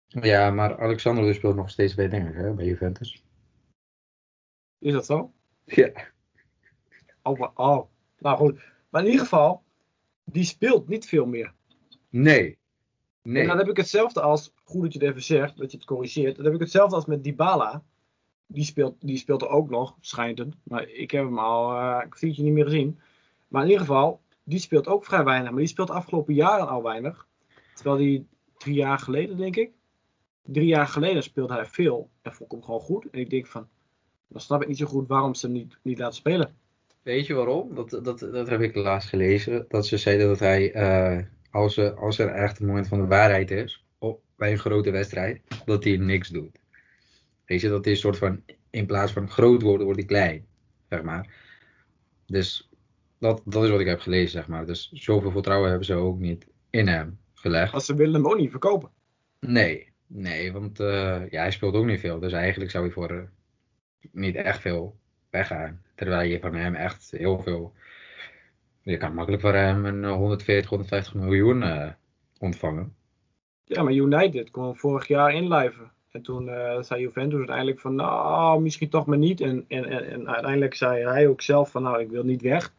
Ja, 0.07 0.51
maar 0.51 0.79
Alexander 0.79 1.33
speelt 1.33 1.55
nog 1.55 1.69
steeds 1.69 1.95
bij, 1.95 2.09
denk 2.09 2.29
ik, 2.29 2.35
hè, 2.35 2.53
bij 2.53 2.65
Juventus. 2.65 3.23
Is 4.81 4.93
dat 4.93 5.05
zo? 5.05 5.31
Ja. 5.65 5.91
Oh, 7.21 7.41
oh, 7.55 7.85
nou 8.17 8.37
goed. 8.37 8.61
Maar 8.89 9.01
in 9.01 9.07
ieder 9.07 9.21
geval, 9.21 9.63
die 10.23 10.43
speelt 10.43 10.87
niet 10.87 11.05
veel 11.05 11.25
meer. 11.25 11.53
Nee. 12.09 12.57
Nee. 13.21 13.41
En 13.41 13.47
dan 13.47 13.57
heb 13.57 13.67
ik 13.67 13.77
hetzelfde 13.77 14.21
als, 14.21 14.53
goed 14.63 14.81
dat 14.81 14.93
je 14.93 14.99
het 14.99 15.07
even 15.07 15.23
zegt, 15.23 15.57
dat 15.57 15.71
je 15.71 15.77
het 15.77 15.85
corrigeert. 15.85 16.35
Dan 16.35 16.45
heb 16.45 16.53
ik 16.53 16.59
hetzelfde 16.59 16.95
als 16.95 17.05
met 17.05 17.23
Dybala 17.23 17.83
die 18.47 18.63
speelt, 18.63 18.95
die 18.99 19.17
speelt 19.17 19.41
er 19.41 19.47
ook 19.47 19.69
nog, 19.69 19.97
schijnt 19.99 20.37
het. 20.37 20.55
Maar 20.63 20.89
ik 20.89 21.11
heb 21.11 21.23
hem 21.23 21.39
al 21.39 21.71
uh, 21.71 21.99
een 22.01 22.09
kwartiertje 22.09 22.43
niet 22.43 22.53
meer 22.53 22.63
gezien. 22.63 22.99
Maar 23.47 23.61
in 23.61 23.69
ieder 23.69 23.85
geval, 23.85 24.21
die 24.43 24.59
speelt 24.59 24.87
ook 24.87 25.05
vrij 25.05 25.23
weinig. 25.23 25.49
Maar 25.49 25.59
die 25.59 25.67
speelt 25.67 25.87
de 25.87 25.93
afgelopen 25.93 26.33
jaren 26.33 26.67
al 26.67 26.83
weinig. 26.83 27.27
Terwijl 27.73 27.97
die 27.97 28.27
drie 28.57 28.75
jaar 28.75 28.99
geleden, 28.99 29.37
denk 29.37 29.55
ik. 29.55 29.71
Drie 30.43 30.65
jaar 30.65 30.87
geleden 30.87 31.23
speelde 31.23 31.53
hij 31.53 31.65
veel. 31.65 32.09
En 32.21 32.33
vond 32.33 32.51
ik 32.51 32.57
hem 32.57 32.65
gewoon 32.65 32.81
goed. 32.81 33.09
En 33.09 33.19
ik 33.19 33.29
denk 33.29 33.47
van, 33.47 33.67
dan 34.31 34.41
snap 34.41 34.61
ik 34.61 34.67
niet 34.67 34.77
zo 34.77 34.85
goed 34.85 35.07
waarom 35.07 35.35
ze 35.35 35.45
hem 35.45 35.55
niet, 35.55 35.77
niet 35.81 35.97
laten 35.97 36.15
spelen. 36.15 36.55
Weet 37.01 37.25
je 37.25 37.33
waarom? 37.33 37.75
Dat, 37.75 37.89
dat, 37.89 38.19
dat 38.19 38.49
heb 38.49 38.61
ik 38.61 38.75
laatst 38.75 39.09
gelezen. 39.09 39.65
Dat 39.67 39.85
ze 39.85 39.97
zeiden 39.97 40.27
dat 40.27 40.39
hij, 40.39 40.75
uh, 40.75 41.23
als, 41.49 41.77
er, 41.77 41.93
als 41.93 42.19
er 42.19 42.27
echt 42.29 42.59
een 42.59 42.65
moment 42.67 42.87
van 42.87 43.01
de 43.01 43.07
waarheid 43.07 43.51
is, 43.51 43.85
op, 43.97 44.21
bij 44.35 44.51
een 44.51 44.59
grote 44.59 44.91
wedstrijd, 44.91 45.41
dat 45.65 45.83
hij 45.83 45.97
niks 45.97 46.29
doet. 46.29 46.59
Weet 47.45 47.61
je, 47.61 47.69
dat 47.69 47.85
is 47.85 47.91
een 47.91 47.97
soort 47.97 48.17
van, 48.17 48.43
in 48.69 48.85
plaats 48.85 49.11
van 49.11 49.29
groot 49.29 49.61
worden, 49.61 49.85
wordt 49.85 49.99
hij 49.99 50.07
klein, 50.07 50.45
zeg 50.89 51.01
maar. 51.01 51.33
Dus 52.25 52.69
dat, 53.19 53.41
dat 53.45 53.63
is 53.63 53.69
wat 53.69 53.79
ik 53.79 53.87
heb 53.87 53.99
gelezen, 53.99 54.29
zeg 54.29 54.47
maar. 54.47 54.65
Dus 54.65 54.91
zoveel 54.91 55.31
vertrouwen 55.31 55.69
hebben 55.69 55.87
ze 55.87 55.93
ook 55.93 56.19
niet 56.19 56.47
in 56.69 56.87
hem 56.87 57.19
gelegd. 57.33 57.73
Als 57.73 57.85
ze 57.85 57.95
willen 57.95 58.13
hem 58.13 58.31
ook 58.31 58.37
niet 58.37 58.51
verkopen. 58.51 58.89
Nee, 59.39 59.91
nee, 60.07 60.51
want 60.51 60.79
uh, 60.79 61.29
ja, 61.29 61.41
hij 61.41 61.51
speelt 61.51 61.75
ook 61.75 61.85
niet 61.85 61.99
veel. 61.99 62.19
Dus 62.19 62.33
eigenlijk 62.33 62.71
zou 62.71 62.83
hij 62.83 62.93
voor 62.93 63.11
uh, 63.11 63.21
niet 64.11 64.35
echt 64.35 64.61
veel 64.61 64.95
weggaan. 65.29 65.81
Terwijl 65.95 66.29
je 66.29 66.39
van 66.39 66.55
hem 66.55 66.75
echt 66.75 67.11
heel 67.11 67.39
veel... 67.39 67.73
Je 68.81 68.97
kan 68.97 69.13
makkelijk 69.13 69.41
voor 69.41 69.53
hem 69.53 69.85
een 69.85 70.05
140, 70.05 70.69
150 70.69 71.13
miljoen 71.13 71.61
uh, 71.61 71.89
ontvangen. 72.39 72.95
Ja, 73.65 73.83
maar 73.83 73.93
United 73.93 74.51
kon 74.51 74.75
vorig 74.75 75.07
jaar 75.07 75.33
inlijven. 75.33 75.91
En 76.11 76.21
toen 76.21 76.47
uh, 76.47 76.81
zei 76.81 77.01
Juventus 77.01 77.37
uiteindelijk 77.37 77.79
van, 77.79 77.95
nou, 77.95 78.61
misschien 78.61 78.89
toch 78.89 79.05
maar 79.05 79.17
niet. 79.17 79.41
En, 79.41 79.65
en, 79.67 79.85
en, 79.85 80.29
uiteindelijk 80.29 80.73
zei 80.73 81.05
hij 81.05 81.27
ook 81.27 81.41
zelf 81.41 81.71
van, 81.71 81.83
nou, 81.83 82.01
ik 82.01 82.09
wil 82.09 82.23
niet 82.23 82.41
weg. 82.41 82.73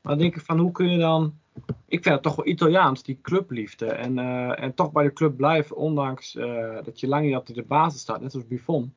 Maar 0.00 0.12
dan 0.12 0.22
denk 0.22 0.36
ik 0.36 0.42
van, 0.42 0.58
hoe 0.58 0.72
kun 0.72 0.90
je 0.90 0.98
dan... 0.98 1.38
Ik 1.86 2.02
vind 2.02 2.14
het 2.14 2.22
toch 2.22 2.36
wel 2.36 2.46
Italiaans, 2.46 3.02
die 3.02 3.18
clubliefde. 3.22 3.86
En, 3.86 4.18
en 4.56 4.74
toch 4.74 4.92
bij 4.92 5.04
de 5.04 5.12
club 5.12 5.36
blijven, 5.36 5.76
ondanks 5.76 6.32
dat 6.84 7.00
je 7.00 7.08
lang 7.08 7.24
niet 7.24 7.34
altijd 7.34 7.58
de 7.58 7.64
basis 7.64 8.00
staat. 8.00 8.20
Net 8.20 8.30
zoals 8.30 8.46
Buffon. 8.46 8.94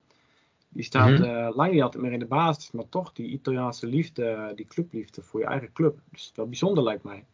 Die 0.74 0.84
staat 0.84 1.10
mm 1.10 1.16
-hmm. 1.16 1.54
lang 1.56 1.72
niet 1.72 1.82
altijd 1.82 2.04
meer 2.04 2.12
in 2.12 2.20
de 2.20 2.26
basis. 2.26 2.72
Maar 2.72 2.90
toch 2.90 3.14
die 3.14 3.28
Italiaanse 3.28 3.88
liefde, 3.88 4.52
die 4.56 4.68
clubliefde 4.68 5.22
voor 5.22 5.40
je 5.40 5.46
eigen 5.46 5.72
club. 5.74 6.00
Dus 6.12 6.32
wel 6.36 6.48
bijzonder 6.48 6.84
lijkt 6.84 7.04
mij. 7.04 7.26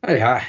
Nou 0.00 0.16
ja, 0.16 0.40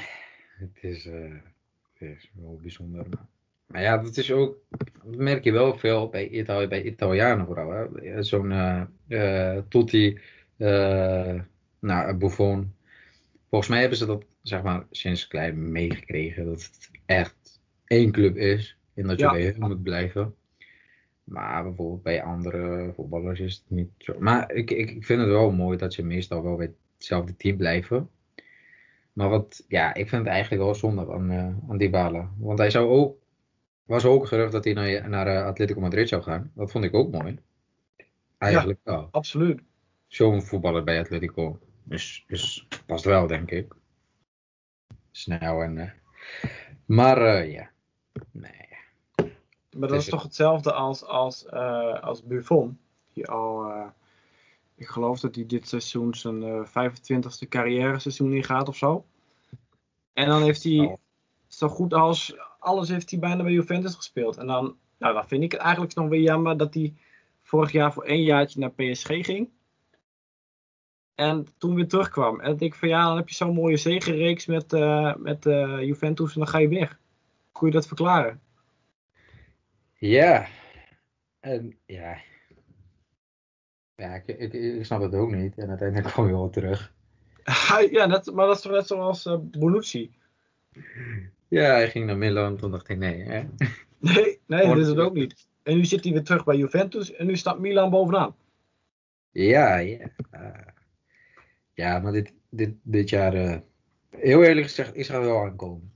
het 0.58 0.78
is, 0.80 1.04
het 1.04 2.00
is 2.00 2.30
wel 2.34 2.58
bijzonder. 2.62 3.06
Maar... 3.08 3.26
Ja, 3.72 3.98
dat 3.98 4.16
is 4.16 4.32
ook, 4.32 4.56
dat 5.04 5.16
merk 5.16 5.44
je 5.44 5.52
wel 5.52 5.78
veel 5.78 6.08
bij, 6.08 6.28
Italië, 6.28 6.66
bij 6.66 6.82
Italianen 6.82 7.46
vooral. 7.46 7.88
Zo'n 8.20 8.50
uh, 8.50 8.82
uh, 9.08 9.58
Totti, 9.68 10.20
uh, 10.56 11.40
nou, 11.78 12.14
Buffon. 12.14 12.74
volgens 13.48 13.70
mij 13.70 13.80
hebben 13.80 13.98
ze 13.98 14.06
dat 14.06 14.24
zeg 14.42 14.62
maar 14.62 14.86
sinds 14.90 15.26
klein 15.26 15.72
meegekregen. 15.72 16.44
Dat 16.44 16.62
het 16.62 16.90
echt 17.06 17.60
één 17.86 18.12
club 18.12 18.36
is. 18.36 18.78
En 18.96 19.06
dat 19.06 19.18
je 19.18 19.24
Ja. 19.24 19.30
bij 19.32 19.44
hun 19.44 19.60
moet 19.60 19.82
blijven. 19.82 20.34
Maar 21.24 21.62
bijvoorbeeld 21.62 22.02
bij 22.02 22.22
andere 22.22 22.92
voetballers 22.94 23.40
is 23.40 23.54
het 23.54 23.70
niet 23.70 23.90
zo. 23.98 24.14
Maar 24.18 24.52
ik, 24.52 24.70
ik, 24.70 24.90
ik 24.90 25.04
vind 25.04 25.20
het 25.20 25.28
wel 25.30 25.50
mooi 25.52 25.78
dat 25.78 25.92
ze 25.94 26.02
meestal 26.02 26.42
wel 26.42 26.56
bij 26.56 26.72
hetzelfde 26.96 27.36
team 27.36 27.56
blijven. 27.56 28.10
Maar 29.12 29.28
wat, 29.28 29.64
ja, 29.68 29.94
ik 29.94 30.08
vind 30.08 30.22
het 30.22 30.30
eigenlijk 30.32 30.62
wel 30.62 30.74
zonde 30.74 31.12
aan, 31.12 31.30
eh 31.30 31.70
aan 31.70 31.78
Dybala. 31.78 32.30
Want 32.38 32.58
hij 32.58 32.70
zou 32.70 32.88
ook, 32.88 33.18
was 33.84 34.04
ook 34.04 34.26
gerucht 34.26 34.52
dat 34.52 34.64
hij 34.64 34.72
naar, 34.72 35.08
naar 35.08 35.26
eh, 35.26 35.44
Atletico 35.44 35.80
Madrid 35.80 36.08
zou 36.08 36.22
gaan. 36.22 36.50
Dat 36.54 36.70
vond 36.70 36.84
ik 36.84 36.94
ook 36.94 37.12
mooi. 37.12 37.38
Eigenlijk 38.38 38.78
wel. 38.82 39.08
Absoluut. 39.10 39.60
Zo'n 40.06 40.42
voetballer 40.42 40.84
bij 40.84 41.00
Atletico 41.00 41.58
is, 41.88 42.24
is, 42.28 42.66
past 42.86 43.04
wel, 43.04 43.26
denk 43.26 43.50
ik. 43.50 43.74
Snel 45.10 45.62
en... 45.62 45.78
eh, 45.78 45.90
maar 46.84 47.46
ja, 47.46 47.70
nee. 48.30 48.65
Maar 49.78 49.88
dat 49.88 49.98
is 50.00 50.08
toch 50.08 50.22
hetzelfde 50.22 50.72
als, 50.72 51.04
als, 51.04 51.46
eh, 51.46 52.02
als 52.02 52.22
Buffon. 52.22 52.78
Die 53.12 53.28
al, 53.28 53.64
eh, 53.64 53.86
ik 54.74 54.86
geloof 54.86 55.20
dat 55.20 55.34
hij 55.34 55.46
dit 55.46 55.68
seizoen 55.68 56.14
zijn 56.14 56.42
eh 56.42 56.64
25ste 56.64 57.48
carrière 57.48 57.98
seizoen 57.98 58.32
ingaat 58.32 58.68
of 58.68 58.76
zo. 58.76 59.04
En 60.12 60.28
dan 60.28 60.42
heeft 60.42 60.62
hij 60.62 60.78
Oh. 60.78 60.94
zo 61.46 61.68
goed 61.68 61.94
als 61.94 62.36
alles 62.58 62.88
heeft 62.88 63.10
hij 63.10 63.18
bijna 63.18 63.42
bij 63.42 63.52
Juventus 63.52 63.94
gespeeld. 63.94 64.36
En 64.36 64.46
dan, 64.46 64.76
nou, 64.98 65.14
dan 65.14 65.28
vind 65.28 65.42
ik 65.42 65.52
het 65.52 65.60
eigenlijk 65.60 65.94
nog 65.94 66.08
weer 66.08 66.20
jammer 66.20 66.56
dat 66.56 66.74
hij 66.74 66.94
vorig 67.42 67.72
jaar 67.72 67.92
voor 67.92 68.04
één 68.04 68.22
jaartje 68.22 68.60
naar 68.60 68.72
PSG 68.72 69.06
ging. 69.06 69.48
En 71.14 71.46
toen 71.58 71.74
weer 71.74 71.88
terugkwam. 71.88 72.40
En 72.40 72.58
ik 72.58 72.74
van 72.74 72.88
ja, 72.88 73.06
dan 73.06 73.16
heb 73.16 73.28
je 73.28 73.34
zo'n 73.34 73.54
mooie 73.54 73.76
zegenreeks 73.76 74.46
met, 74.46 74.72
eh, 74.72 75.14
met 75.14 75.46
eh, 75.46 75.82
Juventus 75.82 76.32
en 76.34 76.40
dan 76.40 76.48
ga 76.48 76.58
je 76.58 76.68
weg. 76.68 76.88
Hoe 76.88 77.52
kun 77.52 77.66
je 77.66 77.72
dat 77.72 77.86
verklaren? 77.86 78.40
Ja, 79.98 80.46
en 81.40 81.78
ja. 81.86 82.18
Ja, 83.94 84.14
ik, 84.14 84.26
ik, 84.26 84.52
ik 84.52 84.84
snap 84.84 85.00
het 85.00 85.14
ook 85.14 85.30
niet. 85.30 85.58
En 85.58 85.68
uiteindelijk 85.68 86.08
kwam 86.12 86.26
je 86.26 86.32
wel 86.32 86.50
terug. 86.50 86.94
ja, 87.90 88.06
net, 88.06 88.32
maar 88.32 88.46
dat 88.46 88.56
is 88.56 88.62
toch 88.62 88.72
net 88.72 88.86
zoals 88.86 89.26
eh 89.26 89.38
Bonucci. 89.40 90.14
Ja, 91.48 91.72
hij 91.72 91.90
ging 91.90 92.06
naar 92.06 92.16
Milan. 92.16 92.56
Toen 92.56 92.70
dacht 92.70 92.88
ik, 92.88 92.98
nee, 92.98 93.22
hè? 93.22 93.44
Nee, 93.98 94.40
nee 94.46 94.66
dat 94.66 94.78
is 94.78 94.86
het 94.86 94.98
ook 94.98 95.14
niet. 95.14 95.48
En 95.62 95.76
nu 95.76 95.84
zit 95.84 96.04
hij 96.04 96.12
weer 96.12 96.24
terug 96.24 96.44
bij 96.44 96.56
Juventus 96.56 97.12
en 97.12 97.26
nu 97.26 97.36
staat 97.36 97.58
Milan 97.58 97.90
bovenaan. 97.90 98.36
Ja, 99.30 99.76
ja. 99.76 100.10
Ja, 101.72 101.98
maar 101.98 102.12
dit, 102.12 102.32
dit, 102.48 102.74
dit 102.82 103.08
jaar, 103.08 103.34
eh, 103.34 103.58
heel 104.10 104.42
eerlijk 104.42 104.66
gezegd, 104.66 104.96
ik 104.96 105.04
zag 105.04 105.20
wel 105.20 105.44
aankomen. 105.44 105.92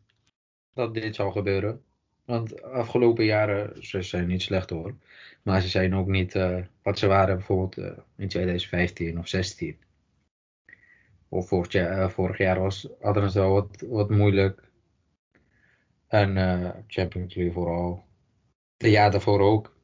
Dat 0.75 0.95
dit 0.95 1.15
zou 1.15 1.33
gebeuren. 1.33 1.85
Want 2.25 2.63
afgelopen 2.63 3.25
jaren, 3.25 3.85
ze 3.87 4.03
zijn 4.03 4.27
niet 4.27 4.43
slecht 4.43 4.71
hoor. 4.71 4.95
Maar 5.43 5.61
ze 5.61 5.69
zijn 5.69 5.95
ook 5.95 6.07
niet 6.07 6.35
eh, 6.35 6.57
wat 6.83 6.99
ze 6.99 7.07
waren 7.07 7.37
bijvoorbeeld 7.37 7.79
eh, 7.79 7.99
in 8.17 8.29
2015 8.29 9.19
of 9.19 9.29
16. 9.29 9.79
Of 11.29 11.49
vorig 11.49 11.73
jaar, 11.73 12.03
eh, 12.03 12.09
vorig 12.09 12.39
jaar 12.39 12.61
was, 12.61 12.89
hadden 13.01 13.23
het 13.23 13.33
wel 13.33 13.53
wat, 13.53 13.85
wat 13.89 14.11
moeilijk. 14.11 14.69
En 16.09 16.85
Champions 16.87 17.35
League 17.35 17.53
vooral. 17.53 18.05
De 18.77 18.91
jaar 18.91 19.11
daarvoor 19.11 19.41
ook. 19.41 19.75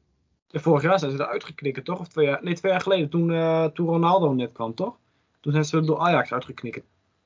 En 0.49 0.61
vorig 0.61 0.83
jaar 0.83 0.99
zijn 0.99 1.11
ze 1.11 1.17
eruit 1.17 1.43
geknikken, 1.43 1.83
toch? 1.83 1.99
Of 1.99 2.07
twee 2.07 2.25
jaar, 2.25 2.43
nee, 2.43 2.53
twee 2.53 2.71
jaar 2.71 2.81
geleden, 2.81 3.09
toen, 3.09 3.27
toen 3.73 3.87
Ronaldo 3.87 4.33
net 4.33 4.51
kwam, 4.51 4.75
toch? 4.75 4.97
Toen 5.39 5.51
zijn 5.51 5.65
ze 5.65 5.81
door 5.81 5.99
Ajax 5.99 6.33
uitgeknikken. 6.33 6.83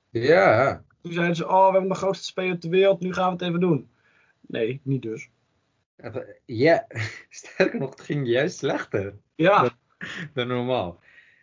Ja, 0.09 0.83
Toen 1.01 1.13
zeiden 1.13 1.35
ze, 1.35 1.47
oh, 1.47 1.65
we 1.65 1.71
hebben 1.71 1.89
de 1.89 1.95
grootste 1.95 2.25
speler 2.25 2.59
ter 2.59 2.69
wereld, 2.69 2.99
nu 2.99 3.13
gaan 3.13 3.25
we 3.25 3.31
het 3.31 3.41
even 3.41 3.59
doen. 3.59 3.89
Nee, 4.51 4.79
niet 4.83 5.01
dus. 5.01 5.29
ja, 6.45 6.87
sterker 7.29 7.79
nog, 7.79 7.89
het 7.89 8.01
ging 8.01 8.27
juist 8.27 8.57
slechter. 8.57 9.13
Ja, 9.35 9.69
dan 10.33 10.47
normaal. 10.47 10.99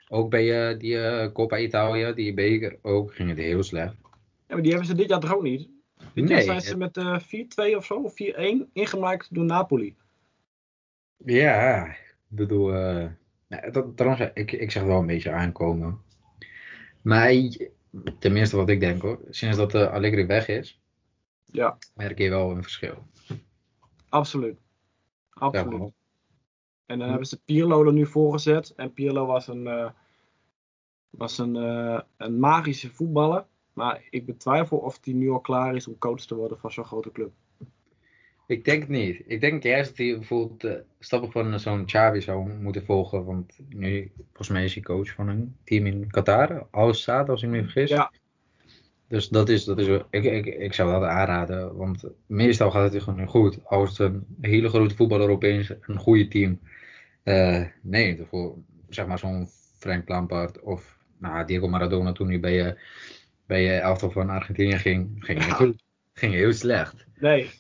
Ook 0.09 0.31
bij 0.31 0.71
eh, 0.71 0.79
die 0.79 1.01
eh 1.01 1.33
Coppa 1.33 1.59
Italia, 1.59 2.13
die 2.13 2.35
beker, 2.35 2.79
ook 2.83 3.15
ging 3.15 3.29
het 3.29 3.39
heel 3.39 3.63
slecht. 3.63 3.95
ja, 4.03 4.55
maar 4.55 4.63
die 4.63 4.71
hebben 4.71 4.89
ze 4.89 4.95
dit 4.95 5.09
jaar 5.09 5.21
toch 5.21 5.35
ook 5.35 5.43
niet? 5.43 5.69
Dit 6.15 6.29
jaar 6.29 6.39
Nee, 6.39 6.43
zijn 6.43 6.61
ze 6.61 6.77
met 6.77 6.97
eh 6.97 7.21
4-2 7.73 7.77
of 7.77 7.85
zo, 7.85 7.95
of 7.95 8.13
4-1, 8.13 8.73
ingemaakt 8.73 9.35
door 9.35 9.45
Napoli. 9.45 9.97
Ja, 11.17 11.87
ik 11.87 12.17
bedoel, 12.27 12.71
nou, 13.49 13.71
dat, 13.71 13.97
trouwens, 13.97 14.31
ik, 14.35 14.53
ik 14.53 14.71
zeg 14.71 14.83
wel 14.83 15.01
een 15.01 15.07
beetje 15.07 15.31
aankomen. 15.31 16.01
Maar 17.03 17.33
tenminste 18.19 18.57
wat 18.57 18.69
ik 18.69 18.81
denk 18.81 19.03
hoor, 19.03 19.21
sinds 19.31 19.57
dat 19.57 19.75
uh, 19.75 19.93
Allegri 19.93 20.27
weg 20.27 20.49
is, 20.49 20.81
Ja, 21.51 21.79
merk 21.95 22.19
je 22.19 22.29
wel 22.29 22.51
een 22.51 22.63
verschil. 22.63 23.07
absoluut. 24.09 24.59
Absoluut. 25.31 25.93
En 26.87 26.99
dan 26.99 27.09
hebben 27.09 27.27
ze 27.27 27.41
Pirlo 27.45 27.87
er 27.87 27.93
nu 27.93 28.07
voor 28.07 28.33
gezet. 28.33 28.75
En 28.75 28.93
Pirlo 28.93 29.27
was 29.27 29.49
een, 29.49 29.67
eh, 29.67 29.91
was 31.11 31.39
een, 31.39 31.57
eh, 31.57 32.01
een 32.17 32.39
magische 32.39 32.91
voetballer. 32.91 33.47
Maar 33.73 34.03
ik 34.11 34.27
betwijfel 34.27 34.79
of 34.79 34.99
hij 35.03 35.15
nu 35.15 35.31
al 35.31 35.41
klaar 35.41 35.75
is 35.77 35.89
om 35.89 35.99
coach 35.99 36.21
te 36.21 36.35
worden 36.35 36.59
van 36.59 36.73
zo'n 36.73 36.85
grote 36.85 37.13
club. 37.13 37.33
Ik 38.47 38.65
denk 38.65 38.81
het 38.81 38.89
niet. 38.91 39.23
Ik 39.27 39.41
denk 39.41 39.63
juist 39.63 39.89
dat 39.89 39.99
hij 39.99 40.19
bijvoorbeeld 40.19 40.65
eh, 40.65 40.75
stappen 40.99 41.33
van 41.33 41.61
zo'n 41.61 41.85
Xavi 41.85 42.21
zou 42.21 42.49
moeten 42.49 42.85
volgen. 42.85 43.25
Want 43.25 43.59
nu, 43.69 44.13
volgens 44.17 44.49
mij 44.49 44.65
is 44.65 44.75
hij 44.75 44.83
coach 44.83 45.13
van 45.13 45.29
een 45.29 45.57
team 45.65 45.87
in 45.87 46.11
Qatar. 46.11 46.67
Al 46.71 46.95
Saad, 46.95 47.29
als 47.29 47.43
ik 47.43 47.49
me 47.49 47.57
niet 47.57 47.71
vergis. 47.71 47.91
Ja. 47.91 48.13
Dus 49.09 49.29
dat 49.29 49.49
is, 49.49 49.65
dat 49.65 49.79
is 49.79 49.87
ik, 50.11 50.25
ik, 50.25 50.47
ik 50.47 50.75
zou 50.75 50.93
dat 50.93 51.03
aanraden. 51.03 51.77
Want 51.77 52.05
meestal 52.27 52.71
gaat 52.71 52.93
het 52.93 53.03
gewoon 53.03 53.27
goed. 53.27 53.59
Als 53.65 53.99
een 53.99 54.27
hele 54.41 54.69
grote 54.69 54.97
voetballer 54.97 55.31
opeens 55.31 55.73
een 55.81 55.99
goede 55.99 56.29
team. 56.29 56.61
eh 57.23 57.65
nee, 57.83 58.23
voor 58.29 58.55
zeg 58.89 59.07
maar 59.07 59.19
zo'n 59.19 59.49
Frank 59.79 60.09
Lampard 60.09 60.61
of 60.61 60.99
nou, 61.19 61.47
Diego 61.47 61.69
Maradona 61.69 62.13
toen 62.13 62.29
hij 62.29 62.41
bij, 62.41 62.67
uh, 62.67 62.73
bij 63.47 63.63
uh, 63.65 63.81
elftal 63.81 64.11
van 64.11 64.31
Argentinië 64.31 64.79
ging. 64.79 65.17
Ging, 65.19 65.45
Ja. 65.47 65.55
goed, 65.55 65.83
ging 66.13 66.33
heel 66.33 66.53
slecht 66.53 67.07
Nee, 67.19 67.51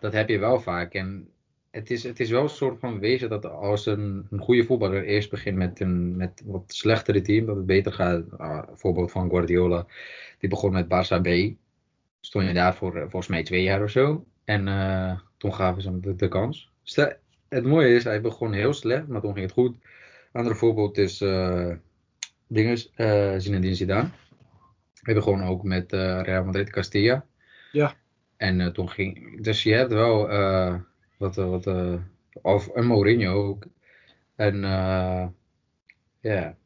dat 0.00 0.12
heb 0.12 0.28
je 0.28 0.38
wel 0.38 0.60
vaak. 0.60 0.92
En 0.94 1.28
het 1.70 1.90
is, 1.90 2.02
het 2.02 2.20
is 2.20 2.30
wel 2.30 2.42
een 2.42 2.48
soort 2.48 2.78
van 2.78 2.98
wezen 2.98 3.28
dat 3.28 3.46
als 3.46 3.86
een, 3.86 4.26
een 4.30 4.40
goede 4.40 4.64
voetballer 4.64 5.04
eerst 5.04 5.30
begint 5.30 5.56
met 5.56 5.80
een 5.80 6.16
met 6.16 6.42
wat 6.44 6.62
slechtere 6.66 7.20
team, 7.20 7.46
dat 7.46 7.56
het 7.56 7.66
beter 7.66 7.92
gaat. 7.92 8.24
Uh, 8.38 8.62
voorbeeld 8.72 9.10
van 9.10 9.30
Guardiola, 9.30 9.86
die 10.38 10.48
begon 10.48 10.72
met 10.72 10.84
Barça 10.84 11.20
B. 11.20 11.54
Stond 12.20 12.46
je 12.46 12.52
daar 12.52 12.74
voor 12.74 12.96
uh, 12.96 13.00
volgens 13.00 13.26
mij 13.26 13.42
twee 13.42 13.62
jaar 13.62 13.82
of 13.82 13.90
zo. 13.90 14.24
En 14.44 14.66
uh, 14.66 15.18
toen 15.36 15.54
gaven 15.54 15.82
ze 15.82 15.88
hem 15.88 16.00
de, 16.00 16.14
de 16.14 16.28
kans. 16.28 16.70
Stel, 16.82 17.12
het 17.48 17.64
mooie 17.64 17.94
is, 17.94 18.04
hij 18.04 18.20
begon 18.20 18.52
heel 18.52 18.72
slecht, 18.72 19.06
maar 19.06 19.20
toen 19.20 19.32
ging 19.32 19.44
het 19.44 19.54
goed. 19.54 19.76
Andere 20.32 20.54
voorbeeld 20.54 20.98
is 20.98 21.20
uh, 21.20 21.72
dinges, 22.46 22.92
uh, 22.96 23.34
Zinedine 23.36 23.74
Zidane. 23.74 24.08
Hij 25.02 25.14
begon 25.14 25.42
ook 25.42 25.62
met 25.62 25.92
Real 25.92 26.44
Madrid 26.44 26.70
Castilla. 26.70 27.26
Ja. 27.72 27.94
En 28.36 28.72
toen 28.72 28.90
ging. 28.90 29.42
Dus 29.42 29.62
je 29.62 29.72
hebt 29.72 29.92
wel 29.92 30.28
wat. 31.20 31.34
wat 31.34 31.66
uh, 31.66 31.94
of 32.42 32.70
een 32.74 32.86
Mourinho 32.86 33.32
ook. 33.32 33.66
En 34.34 34.54
uh, 34.54 35.26
ja. 36.20 36.56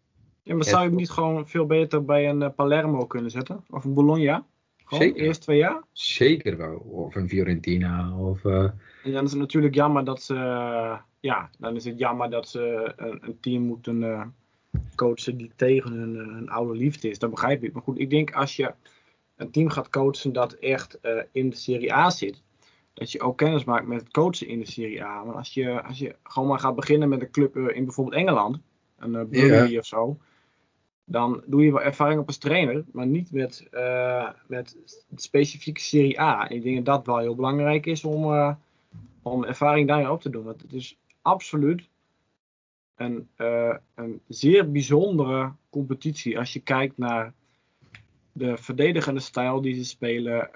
Ja, 0.43 0.55
maar 0.55 0.65
zou 0.65 0.83
je 0.83 0.89
hem 0.89 0.97
niet 0.97 1.11
gewoon 1.11 1.49
veel 1.49 1.67
beter 1.67 2.05
bij 2.05 2.29
een 2.29 2.55
Palermo 2.55 3.07
kunnen 3.07 3.31
zetten? 3.31 3.65
Of 3.71 3.85
een 3.85 3.95
Bologna? 3.95 4.47
Gewoon 4.85 5.05
Zeker. 5.05 5.23
eerst 5.23 5.41
twee 5.41 5.59
jaar? 5.59 5.83
Zeker 5.93 6.57
wel. 6.57 6.77
Of 6.77 7.15
een 7.15 7.29
Fiorentina. 7.29 8.19
Of, 8.19 8.45
uh, 8.45 8.63
en 9.05 9.13
dan 9.13 9.25
is 9.25 9.31
het 9.31 9.41
natuurlijk 9.41 9.75
jammer 9.75 10.05
dat 10.05 10.23
ze. 10.23 10.35
ja, 11.21 11.51
dan 11.59 11.77
is 11.77 11.85
het 11.85 11.99
jammer 11.99 12.31
dat 12.31 12.49
ze 12.49 12.93
een, 12.97 13.19
een 13.21 13.41
team 13.41 13.63
moeten 13.63 14.03
uh, 14.03 14.23
coachen 14.95 15.37
die 15.37 15.51
tegen 15.57 15.93
hun, 15.93 16.15
hun 16.15 16.49
oude 16.49 16.79
liefde 16.79 17.09
is. 17.09 17.19
Dat 17.19 17.31
begrijp 17.31 17.65
ik. 17.65 17.73
Maar 17.73 17.83
goed, 17.83 17.99
ik 17.99 18.11
denk 18.11 18.33
als 18.33 18.57
je 18.57 18.75
een 19.37 19.51
team 19.51 19.69
gaat 19.69 19.91
coachen 19.91 20.33
dat 20.33 20.53
echt 20.53 20.99
in 21.33 21.51
de 21.51 21.57
Serie 21.57 21.95
A 21.95 22.11
zit, 22.11 22.43
dat 22.95 23.13
je 23.13 23.21
ook 23.21 23.37
kennis 23.37 23.65
maakt 23.65 23.87
met 23.87 24.01
het 24.01 24.11
coachen 24.11 24.49
in 24.49 24.59
de 24.59 24.71
Serie 24.71 25.05
A. 25.05 25.25
Maar 25.25 25.35
als 25.35 25.55
je, 25.55 25.83
als 25.83 25.99
je 25.99 26.17
gewoon 26.23 26.49
maar 26.49 26.59
gaat 26.59 26.75
beginnen 26.75 27.09
met 27.09 27.21
een 27.21 27.31
club 27.31 27.57
uh, 27.57 27.77
in 27.77 27.85
bijvoorbeeld 27.85 28.17
Engeland, 28.17 28.59
een 28.99 29.13
uh, 29.13 29.25
Burnley 29.25 29.69
yeah. 29.69 29.79
of 29.79 29.87
zo, 29.87 30.19
dan 31.05 31.43
doe 31.47 31.65
je 31.65 31.73
wel 31.73 31.83
ervaring 31.83 32.21
op 32.21 32.27
als 32.27 32.39
trainer, 32.39 32.85
maar 32.93 33.07
niet 33.07 33.33
met, 33.33 33.67
uh, 33.73 34.31
met 34.47 34.77
specifieke 35.15 35.81
Serie 35.81 36.21
A. 36.21 36.49
En 36.49 36.57
ik 36.57 36.63
denk 36.63 36.77
dat 36.77 36.85
dat 36.85 37.07
wel 37.07 37.19
heel 37.19 37.35
belangrijk 37.35 37.87
is 37.87 38.05
om, 38.05 38.33
uh, 38.33 38.55
om 39.23 39.45
ervaring 39.45 39.89
daarin 39.89 40.11
op 40.11 40.21
te 40.21 40.31
doen. 40.31 40.45
Want 40.45 40.63
het 40.63 40.73
is 40.73 40.99
absoluut 41.23 41.89
een, 42.97 43.29
uh, 43.37 43.77
een 43.95 44.21
zeer 44.29 44.71
bijzondere 44.71 45.53
competitie 45.71 46.39
als 46.39 46.53
je 46.53 46.61
kijkt 46.61 46.99
naar 46.99 47.33
de 48.33 48.57
verdedigende 48.57 49.21
stijl 49.21 49.61
die 49.61 49.75
ze 49.75 49.85
spelen, 49.85 50.51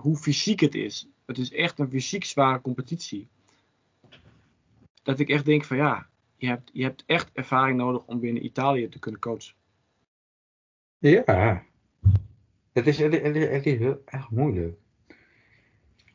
hoe 0.00 0.16
fysiek 0.16 0.60
het 0.60 0.74
is. 0.74 1.08
Het 1.32 1.40
is 1.40 1.52
echt 1.52 1.78
een 1.78 1.90
fysiek 1.90 2.24
zware 2.24 2.60
competitie. 2.60 3.28
Dat 5.02 5.18
ik 5.18 5.28
echt 5.28 5.44
denk 5.44 5.64
van 5.64 5.76
ja, 5.76 6.06
je 6.36 6.46
hebt, 6.46 6.70
je 6.72 6.82
hebt 6.82 7.02
echt 7.06 7.30
ervaring 7.32 7.78
nodig 7.78 8.04
om 8.04 8.20
binnen 8.20 8.44
Italië 8.44 8.88
te 8.88 8.98
kunnen 8.98 9.20
coachen. 9.20 9.54
Ja. 10.98 11.64
Het 12.72 12.86
is, 12.86 12.98
het, 12.98 13.14
is- 13.14 13.48
het 13.48 13.64
heel 13.64 14.02
erg 14.04 14.30
moeilijk 14.30 14.78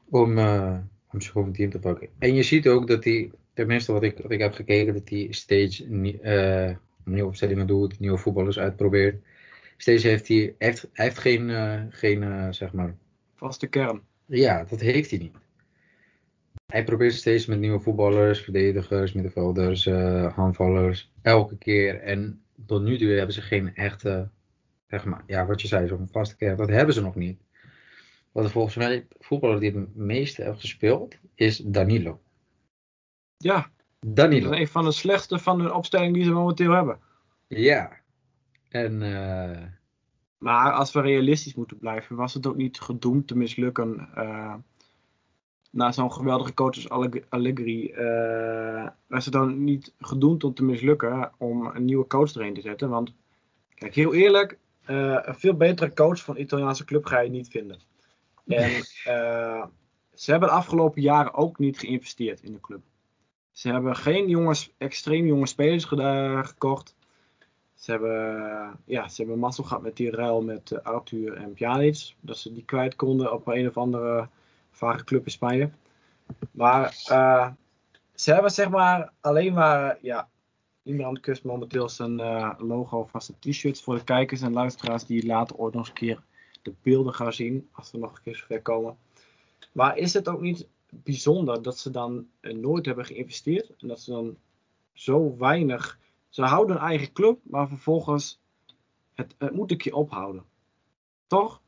om, 0.05 0.37
eh 0.37 0.77
om 1.09 1.19
een 1.45 1.53
team 1.53 1.69
te 1.69 1.79
pakken. 1.79 2.09
En 2.17 2.33
je 2.33 2.43
ziet 2.43 2.67
ook 2.67 2.87
dat 2.87 3.03
hij, 3.03 3.31
tenminste 3.53 3.91
wat 3.91 4.03
ik, 4.03 4.17
wat 4.17 4.31
ik 4.31 4.39
heb 4.39 4.53
gekeken, 4.53 4.93
dat 4.93 5.09
hij 5.09 5.27
steeds 5.29 5.81
eh, 5.81 6.75
nieuwe 7.03 7.25
opstellingen 7.27 7.67
doet, 7.67 7.99
nieuwe 7.99 8.17
voetballers 8.17 8.59
uitprobeert. 8.59 9.23
Steeds 9.77 10.03
heeft 10.03 10.27
hij, 10.27 10.55
heeft, 10.57 10.89
hij 10.93 11.05
heeft 11.05 11.17
geen, 11.17 11.49
eh, 11.49 11.81
geen 11.89 12.53
zeg 12.53 12.73
maar, 12.73 12.95
Vaste 13.35 13.67
kern. 13.67 14.06
Ja, 14.27 14.63
dat 14.63 14.79
heeft 14.79 15.09
hij 15.09 15.19
niet. 15.19 15.35
Hij 16.65 16.83
probeert 16.83 17.13
steeds 17.13 17.45
met 17.45 17.59
nieuwe 17.59 17.79
voetballers, 17.79 18.39
verdedigers, 18.41 19.13
middenvelders, 19.13 19.85
eh 19.85 20.37
aanvallers, 20.37 21.11
elke 21.21 21.57
keer. 21.57 21.99
En 22.01 22.41
tot 22.65 22.81
nu 22.81 22.97
toe 22.97 23.07
hebben 23.07 23.33
ze 23.33 23.41
geen 23.41 23.75
echte, 23.75 24.29
zeg 24.87 25.05
maar, 25.05 25.23
ja, 25.27 25.45
wat 25.45 25.61
je 25.61 25.67
zei, 25.67 25.87
zo'n 25.87 26.07
vaste 26.11 26.35
kern. 26.35 26.57
Dat 26.57 26.69
hebben 26.69 26.93
ze 26.93 27.01
nog 27.01 27.15
niet. 27.15 27.39
Wat 28.31 28.51
volgens 28.51 28.75
mij 28.75 28.87
de 28.89 29.05
voetballer 29.19 29.59
die 29.59 29.71
het 29.71 29.95
meeste 29.95 30.43
heeft 30.43 30.59
gespeeld, 30.59 31.15
is 31.35 31.57
Danilo. 31.57 32.21
Ja, 33.37 33.69
dat 33.99 34.15
Danilo. 34.15 34.51
is 34.51 34.59
een 34.59 34.67
van 34.67 34.83
de 34.83 34.91
slechtste 34.91 35.39
van 35.39 35.57
de 35.57 35.73
opstelling 35.73 36.13
die 36.13 36.23
ze 36.23 36.31
momenteel 36.31 36.71
hebben. 36.71 36.99
Ja. 37.47 37.99
En 38.69 39.01
eh, 39.01 39.63
Maar 40.37 40.71
als 40.71 40.91
we 40.91 41.01
realistisch 41.01 41.55
moeten 41.55 41.77
blijven, 41.77 42.15
was 42.15 42.33
het 42.33 42.47
ook 42.47 42.55
niet 42.55 42.79
gedoemd 42.79 43.27
te 43.27 43.37
mislukken. 43.37 44.09
eh, 44.15 44.53
na 45.71 45.91
zo'n 45.91 46.13
geweldige 46.13 46.53
coach 46.53 46.75
als 46.75 46.89
Alleg- 46.89 47.29
Allegri, 47.29 47.91
eh, 47.91 48.87
was 49.07 49.25
het 49.25 49.33
dan 49.33 49.63
niet 49.63 49.93
gedoemd 49.99 50.43
om 50.43 50.53
te 50.53 50.63
mislukken 50.63 51.31
om 51.37 51.65
een 51.65 51.85
nieuwe 51.85 52.07
coach 52.07 52.35
erin 52.35 52.53
te 52.53 52.61
zetten. 52.61 52.89
Want, 52.89 53.13
kijk, 53.75 53.95
heel 53.95 54.13
eerlijk, 54.13 54.57
eh, 54.85 55.17
een 55.21 55.35
veel 55.35 55.53
betere 55.53 55.93
coach 55.93 56.21
van 56.23 56.35
een 56.35 56.41
Italiaanse 56.41 56.85
club 56.85 57.05
ga 57.05 57.19
je 57.19 57.29
niet 57.29 57.47
vinden. 57.47 57.79
En 58.45 58.69
ze 60.13 60.31
hebben 60.31 60.49
de 60.49 60.55
afgelopen 60.55 61.01
jaren 61.01 61.33
ook 61.33 61.59
niet 61.59 61.79
geïnvesteerd 61.79 62.41
in 62.43 62.51
de 62.51 62.59
club. 62.59 62.81
Ze 63.51 63.69
hebben 63.69 63.95
geen 63.95 64.29
jongens, 64.29 64.73
extreem 64.77 65.25
jonge 65.25 65.47
spelers 65.47 65.85
gekocht. 65.85 66.95
Ze 67.77 67.91
hebben, 67.91 68.79
ja, 68.85 69.07
ze 69.07 69.21
hebben 69.21 69.39
mazzel 69.39 69.63
gehad 69.63 69.81
met 69.83 69.95
die 69.95 70.11
ruil 70.11 70.41
met 70.41 70.71
eh, 70.71 70.79
Arthur 70.83 71.33
en 71.33 71.53
Pjanic. 71.53 72.15
Dat 72.19 72.37
ze 72.37 72.53
die 72.53 72.65
kwijt 72.65 72.95
konden 72.95 73.33
op 73.33 73.47
een 73.47 73.67
of 73.67 73.77
andere 73.77 74.27
vage 74.71 75.03
club 75.03 75.25
in 75.25 75.31
Spanje. 75.31 75.69
Maar 76.51 77.03
eh, 77.05 77.49
ze 78.15 78.33
hebben 78.33 78.51
zeg 78.51 78.69
maar 78.69 79.13
alleen 79.21 79.53
maar, 79.53 79.97
ja, 80.01 80.29
iemand 80.83 81.19
kust 81.19 81.43
momenteel 81.43 81.89
zijn 81.89 82.19
eh, 82.19 82.51
logo 82.57 83.05
van 83.05 83.21
zijn 83.21 83.37
t-shirts 83.39 83.83
voor 83.83 83.95
de 83.95 84.03
kijkers 84.03 84.41
en 84.41 84.53
luisteraars 84.53 85.05
die 85.05 85.25
later 85.25 85.55
ooit 85.55 85.73
nog 85.73 85.81
eens 85.81 85.89
een 85.89 86.07
keer 86.07 86.23
de 86.61 86.73
beelden 86.81 87.13
gaan 87.13 87.33
zien. 87.33 87.69
Als 87.71 87.91
we 87.91 87.97
nog 87.97 88.15
een 88.15 88.23
keer 88.23 88.35
zover 88.35 88.61
komen. 88.61 88.97
Maar 89.71 89.97
is 89.97 90.13
het 90.13 90.27
ook 90.27 90.41
niet 90.41 90.67
bijzonder 90.89 91.61
dat 91.61 91.77
ze 91.77 91.91
dan 91.91 92.27
nooit 92.41 92.85
hebben 92.85 93.05
geïnvesteerd 93.05 93.75
en 93.77 93.87
dat 93.87 93.99
ze 93.99 94.11
dan 94.11 94.37
zo 94.93 95.35
weinig 95.37 95.99
ze 96.37 96.43
houden 96.43 96.75
een 96.75 96.81
eigen 96.81 97.11
club, 97.11 97.39
maar 97.43 97.67
vervolgens 97.67 98.41
het, 99.13 99.35
het 99.37 99.53
moet 99.53 99.71
een 99.71 99.77
keer 99.77 99.93
ophouden. 99.93 100.45
Toch? 101.27 101.61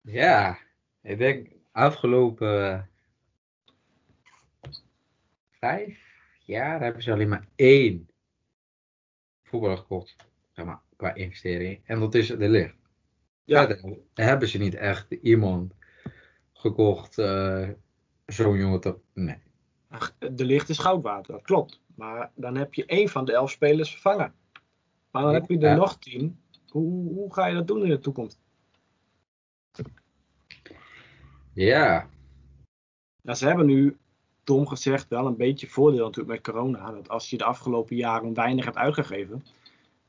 ja, 0.00 0.58
ik 1.02 1.18
denk 1.18 1.48
afgelopen 1.72 2.88
vijf 5.50 5.98
jaar 6.44 6.80
hebben 6.80 7.02
ze 7.02 7.12
alleen 7.12 7.28
maar 7.28 7.48
één 7.54 8.08
voetballer 9.42 9.76
gekocht, 9.76 10.16
zeg 10.52 10.64
maar, 10.64 10.80
qua 10.96 11.14
investering. 11.14 11.80
En 11.84 12.00
dat 12.00 12.14
is 12.14 12.26
de 12.26 12.48
licht. 12.48 12.76
Ja. 13.44 13.66
Verder 13.66 13.98
hebben 14.14 14.48
ze 14.48 14.58
niet 14.58 14.74
echt 14.74 15.10
iemand 15.10 15.74
gekocht, 16.52 17.18
eh, 17.18 17.68
zo'n 18.26 18.56
jongen 18.56 18.80
te... 18.80 18.98
Nee. 19.12 19.38
Ach, 19.88 20.16
De 20.18 20.44
licht 20.44 20.68
is 20.68 20.78
goud 20.78 21.02
waard, 21.02 21.26
dat 21.26 21.42
klopt. 21.42 21.82
Maar 21.94 22.30
dan 22.34 22.56
heb 22.56 22.74
je 22.74 22.86
één 22.86 23.08
van 23.08 23.24
de 23.24 23.32
elf 23.32 23.50
spelers 23.50 23.90
vervangen. 23.90 24.34
Maar 25.10 25.22
dan 25.22 25.34
heb 25.34 25.48
je 25.48 25.58
er 25.58 25.62
Ja. 25.68 25.74
nog 25.74 25.98
tien. 25.98 26.38
Hoe, 26.68 27.12
hoe 27.14 27.32
ga 27.34 27.46
je 27.46 27.54
dat 27.54 27.66
doen 27.66 27.82
in 27.82 27.88
de 27.88 27.98
toekomst? 27.98 28.38
Ja, 31.52 32.08
Nou, 33.22 33.36
ze 33.36 33.46
hebben 33.46 33.66
nu, 33.66 33.96
dom 34.44 34.66
gezegd, 34.66 35.08
wel 35.08 35.26
een 35.26 35.36
beetje 35.36 35.66
voordeel 35.68 36.04
natuurlijk 36.04 36.34
met 36.34 36.54
corona. 36.54 36.90
Dat 36.90 37.08
als 37.08 37.30
je 37.30 37.36
de 37.36 37.44
afgelopen 37.44 37.96
jaren 37.96 38.34
weinig 38.34 38.64
hebt 38.64 38.76
uitgegeven, 38.76 39.44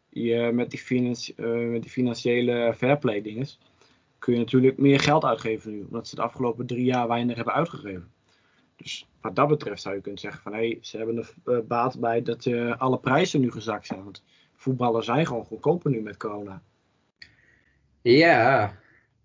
je 0.10 0.52
met 0.54 0.70
die, 0.70 0.80
financi- 0.80 1.34
eh, 1.36 1.70
met 1.70 1.82
die 1.82 1.92
financiële 1.92 2.74
fairplay 2.78 3.22
dinges, 3.22 3.60
kun 4.20 4.34
je 4.34 4.40
natuurlijk 4.40 4.78
meer 4.78 5.00
geld 5.00 5.24
uitgeven 5.24 5.72
nu. 5.72 5.84
Omdat 5.84 6.08
ze 6.08 6.16
de 6.16 6.22
afgelopen 6.22 6.66
drie 6.66 6.86
jaar 6.86 7.08
weinig 7.08 7.36
hebben 7.36 7.54
uitgegeven. 7.54 8.12
Dus 8.76 9.10
wat 9.22 9.36
dat 9.36 9.48
betreft 9.48 9.82
zou 9.82 9.96
je 9.96 10.02
kunnen 10.02 10.20
zeggen 10.20 10.42
van, 10.42 10.54
hé, 10.54 10.58
hey, 10.58 10.78
ze 10.82 10.98
hebben 10.98 11.18
er 11.18 11.34
eh, 11.46 11.66
baat 11.68 12.00
bij 12.00 12.22
dat 12.22 12.46
eh, 12.46 12.80
alle 12.80 13.00
prijzen 13.00 13.42
nu 13.42 13.52
gezakt 13.52 13.86
zijn. 13.86 14.04
Want 14.04 14.24
voetballers 14.54 15.06
zijn 15.06 15.26
gewoon 15.26 15.46
goedkoper 15.46 15.92
nu 15.92 16.02
met 16.02 16.18
corona. 16.18 16.62
ja, 18.02 18.78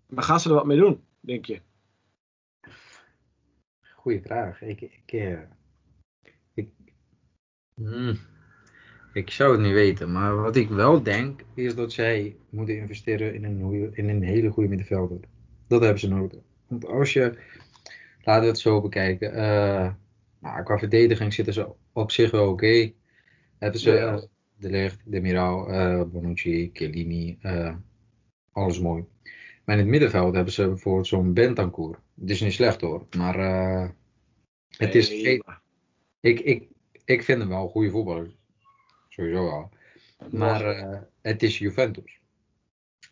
Maar 0.07 0.23
gaan 0.23 0.39
ze 0.39 0.49
er 0.49 0.55
wat 0.55 0.65
mee 0.65 0.77
doen, 0.77 1.03
denk 1.19 1.45
je? 1.45 1.61
goeie 4.01 4.21
vraag. 4.21 4.61
Ik, 4.61 4.81
ik, 4.81 5.11
eh, 5.11 5.39
ik, 6.53 6.69
hmm, 7.73 8.19
ik 9.13 9.29
zou 9.29 9.51
het 9.51 9.61
niet 9.61 9.73
weten, 9.73 10.11
maar 10.11 10.35
wat 10.35 10.55
ik 10.55 10.69
wel 10.69 11.03
denk, 11.03 11.43
is 11.53 11.75
dat 11.75 11.91
zij 11.91 12.35
moeten 12.49 12.77
investeren 12.77 13.33
in 13.33 13.43
een, 13.43 13.91
in 13.95 14.09
een 14.09 14.23
hele 14.23 14.49
goede 14.49 14.69
middenvelder. 14.69 15.19
Dat 15.67 15.81
hebben 15.81 15.99
ze 15.99 16.07
nodig. 16.07 16.39
Want 16.67 16.85
als 16.85 17.13
je, 17.13 17.37
laten 18.23 18.41
we 18.43 18.47
het 18.47 18.59
zo 18.59 18.81
bekijken, 18.81 19.33
eh, 19.33 19.93
nou, 20.39 20.63
qua 20.63 20.77
verdediging 20.77 21.33
zitten 21.33 21.53
ze 21.53 21.67
op 21.93 22.11
zich 22.11 22.31
wel 22.31 22.49
oké. 22.49 22.91
Hebben 23.57 23.79
ze 23.79 23.91
Ja. 23.91 24.13
eh, 24.15 24.21
De 24.57 24.69
Ligt, 24.69 25.01
De 25.05 25.21
Miraal, 25.21 25.67
eh, 25.69 26.03
Bonucci, 26.03 26.69
Chiellini, 26.73 27.37
eh, 27.41 27.75
alles 28.51 28.79
mooi. 28.79 29.05
Maar 29.65 29.75
in 29.75 29.81
het 29.81 29.91
middenveld 29.91 30.35
hebben 30.35 30.53
ze 30.53 30.67
bijvoorbeeld 30.67 31.07
zo'n 31.07 31.33
Bentancur. 31.33 31.99
Het 32.19 32.29
is 32.29 32.41
niet 32.41 32.53
slecht 32.53 32.81
hoor, 32.81 33.05
maar 33.17 33.35
het 34.77 34.95
is 34.95 35.09
ik, 35.11 35.43
ik, 36.39 36.67
ik 37.05 37.23
vind 37.23 37.39
hem 37.39 37.49
wel 37.49 37.63
een 37.63 37.69
goede 37.69 37.89
voetballer. 37.89 38.31
Sowieso 39.09 39.43
wel. 39.43 39.69
Maar 40.31 40.63
het 41.21 41.43
is 41.43 41.57
Juventus. 41.57 42.19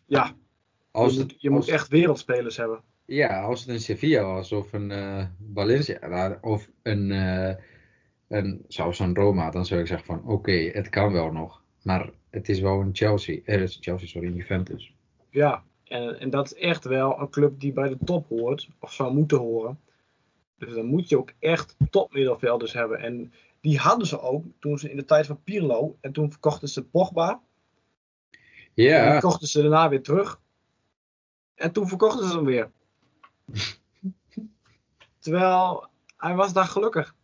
ja, 0.06 0.36
Als 0.90 1.14
je, 1.14 1.20
moet, 1.20 1.34
je 1.38 1.50
als, 1.50 1.58
moet 1.58 1.68
echt 1.68 1.88
wereldspelers 1.88 2.56
hebben. 2.56 2.82
Ja, 3.10 3.42
als 3.42 3.60
het 3.60 3.68
een 3.68 3.80
Sevilla 3.80 4.22
was 4.22 4.52
of 4.52 4.72
een 4.72 4.90
eh, 4.90 5.24
Valencia 5.54 6.38
of 6.40 6.70
een, 6.82 7.10
eh 7.10 7.54
een, 8.28 8.64
zelfs 8.68 8.98
een 8.98 9.14
Roma, 9.14 9.50
dan 9.50 9.66
zou 9.66 9.80
ik 9.80 9.86
zeggen 9.86 10.06
van 10.06 10.24
oké, 10.24 10.52
het 10.52 10.88
kan 10.88 11.12
wel 11.12 11.32
nog. 11.32 11.62
Maar 11.82 12.10
het 12.30 12.48
is 12.48 12.60
wel 12.60 12.80
een 12.80 12.90
Chelsea, 12.92 13.40
eh, 13.44 13.66
Chelsea 13.66 14.06
sorry, 14.06 14.28
een 14.28 14.34
Juventus. 14.34 14.94
Ja, 15.30 15.62
en, 15.84 16.20
en 16.20 16.30
dat 16.30 16.46
is 16.46 16.54
echt 16.54 16.84
wel 16.84 17.20
een 17.20 17.30
club 17.30 17.60
die 17.60 17.72
bij 17.72 17.88
de 17.88 17.98
top 18.04 18.28
hoort, 18.28 18.68
of 18.78 18.92
zou 18.92 19.14
moeten 19.14 19.38
horen. 19.38 19.80
Dus 20.58 20.74
dan 20.74 20.86
moet 20.86 21.08
je 21.08 21.18
ook 21.18 21.32
echt 21.38 21.76
topmiddelvelders 21.90 22.72
hebben. 22.72 22.98
En 22.98 23.32
die 23.60 23.78
hadden 23.78 24.06
ze 24.06 24.20
ook 24.20 24.44
toen 24.58 24.78
ze 24.78 24.90
in 24.90 24.96
de 24.96 25.04
tijd 25.04 25.26
van 25.26 25.42
Pirlo. 25.44 25.96
En 26.00 26.12
toen 26.12 26.30
verkochten 26.30 26.68
ze 26.68 26.84
Pogba. 26.84 27.28
En 27.30 27.40
die 28.74 28.86
Ja, 28.86 29.18
kochten 29.18 29.48
ze 29.48 29.60
daarna 29.60 29.88
weer 29.88 30.02
terug. 30.02 30.40
En 31.54 31.72
toen 31.72 31.88
verkochten 31.88 32.28
ze 32.28 32.36
hem 32.36 32.44
weer. 32.44 32.70
Terwijl 35.18 35.88
hij 36.16 36.34
was 36.34 36.52
daar 36.52 36.64
gelukkig. 36.64 37.14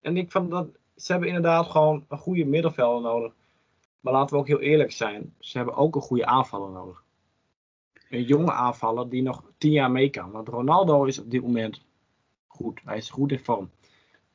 En 0.00 0.16
ik 0.16 0.30
vond 0.30 0.50
dat 0.50 0.68
ze 0.96 1.12
hebben 1.12 1.28
inderdaad 1.28 1.66
gewoon 1.66 2.04
een 2.08 2.18
goede 2.18 2.44
middenvelder 2.44 3.02
nodig. 3.02 3.32
Maar 4.00 4.12
laten 4.12 4.34
we 4.34 4.40
ook 4.40 4.48
heel 4.48 4.60
eerlijk 4.60 4.92
zijn. 4.92 5.34
Ze 5.38 5.56
hebben 5.56 5.76
ook 5.76 5.94
een 5.94 6.00
goede 6.00 6.26
aanvaller 6.26 6.70
nodig. 6.70 7.04
Een 8.08 8.22
jonge 8.22 8.52
aanvaller 8.52 9.08
die 9.08 9.22
nog 9.22 9.42
tien 9.58 9.72
jaar 9.72 9.90
mee 9.90 10.10
kan. 10.10 10.30
Want 10.30 10.48
Ronaldo 10.48 11.04
is 11.04 11.18
op 11.18 11.30
dit 11.30 11.42
moment 11.42 11.84
goed. 12.46 12.80
Hij 12.84 12.96
is 12.96 13.10
goed 13.10 13.32
in 13.32 13.38
vorm. 13.38 13.70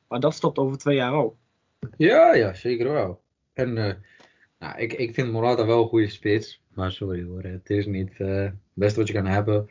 Maar 0.08 0.20
dat 0.20 0.34
stopt 0.34 0.58
over 0.58 0.78
twee 0.78 0.96
jaar 0.96 1.12
ook. 1.12 1.36
ja, 1.96 2.34
ja, 2.34 2.54
zeker 2.54 2.92
wel. 2.92 3.22
En 3.52 3.78
eh, 3.78 3.94
nou, 4.58 4.78
ik, 4.78 4.92
ik 4.92 5.14
vind 5.14 5.32
Morata 5.32 5.66
wel 5.66 5.82
een 5.82 5.88
goede 5.88 6.08
spits. 6.08 6.62
Maar 6.74 6.92
sorry 6.92 7.24
hoor, 7.24 7.42
het 7.42 7.70
is 7.70 7.86
niet 7.86 8.20
eh, 8.20 8.42
het 8.42 8.54
beste 8.72 8.98
wat 8.98 9.08
je 9.08 9.14
kan 9.14 9.26
hebben. 9.26 9.68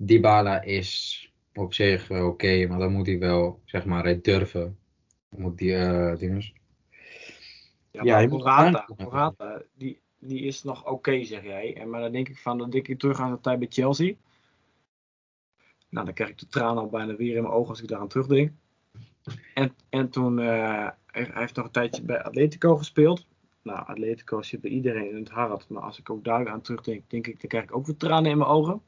Dybala 0.00 0.62
is 0.62 1.22
op 1.54 1.74
zich 1.74 2.10
oké, 2.10 2.66
maar 2.66 2.78
dan 2.78 2.92
moet 2.92 3.06
hij 3.06 3.18
wel, 3.18 3.60
zeg 3.64 3.84
maar, 3.84 4.06
het 4.06 4.24
durven. 4.24 4.78
Moet 5.28 5.58
die, 5.58 5.76
eh 5.76 6.16
dinges. 6.16 6.52
Ja, 7.90 8.02
Ja, 8.20 8.26
Morata. 8.26 8.88
Morata 8.96 9.62
die, 9.74 10.00
die 10.18 10.40
is 10.40 10.62
nog 10.62 10.86
oké, 10.86 11.24
zeg 11.24 11.42
jij. 11.42 11.76
En, 11.76 11.90
maar 11.90 12.00
dan 12.00 12.12
denk 12.12 12.28
ik 12.28 12.38
van, 12.38 12.58
dan 12.58 12.70
denk 12.70 12.88
ik 12.88 12.98
terug 12.98 13.20
aan 13.20 13.32
de 13.32 13.40
tijd 13.40 13.58
bij 13.58 13.68
Chelsea. 13.70 14.14
Nou, 15.88 16.04
dan 16.04 16.14
krijg 16.14 16.30
ik 16.30 16.38
de 16.38 16.46
tranen 16.46 16.82
al 16.82 16.88
bijna 16.88 17.16
weer 17.16 17.36
in 17.36 17.42
mijn 17.42 17.54
ogen 17.54 17.68
als 17.68 17.82
ik 17.82 17.88
daaraan 17.88 18.08
terugdenk. 18.08 18.52
En, 19.54 19.74
en 19.88 20.10
toen, 20.10 20.38
eh, 20.38 20.88
hij 21.06 21.22
hij 21.22 21.30
heeft 21.32 21.56
nog 21.56 21.64
een 21.64 21.72
tijdje 21.72 22.02
bij 22.02 22.22
Atletico 22.22 22.76
gespeeld. 22.76 23.26
Nou, 23.62 23.86
Atletico 23.86 24.42
zit 24.42 24.60
bij 24.60 24.70
iedereen 24.70 25.10
in 25.10 25.16
het 25.16 25.30
hart. 25.30 25.68
Maar 25.68 25.82
als 25.82 25.98
ik 25.98 26.10
ook 26.10 26.24
daar 26.24 26.48
aan 26.48 26.60
terugdenk, 26.60 27.10
denk 27.10 27.26
ik, 27.26 27.40
dan 27.40 27.48
krijg 27.48 27.64
ik 27.64 27.76
ook 27.76 27.86
weer 27.86 27.96
tranen 27.96 28.30
in 28.30 28.38
mijn 28.38 28.50
ogen. 28.50 28.82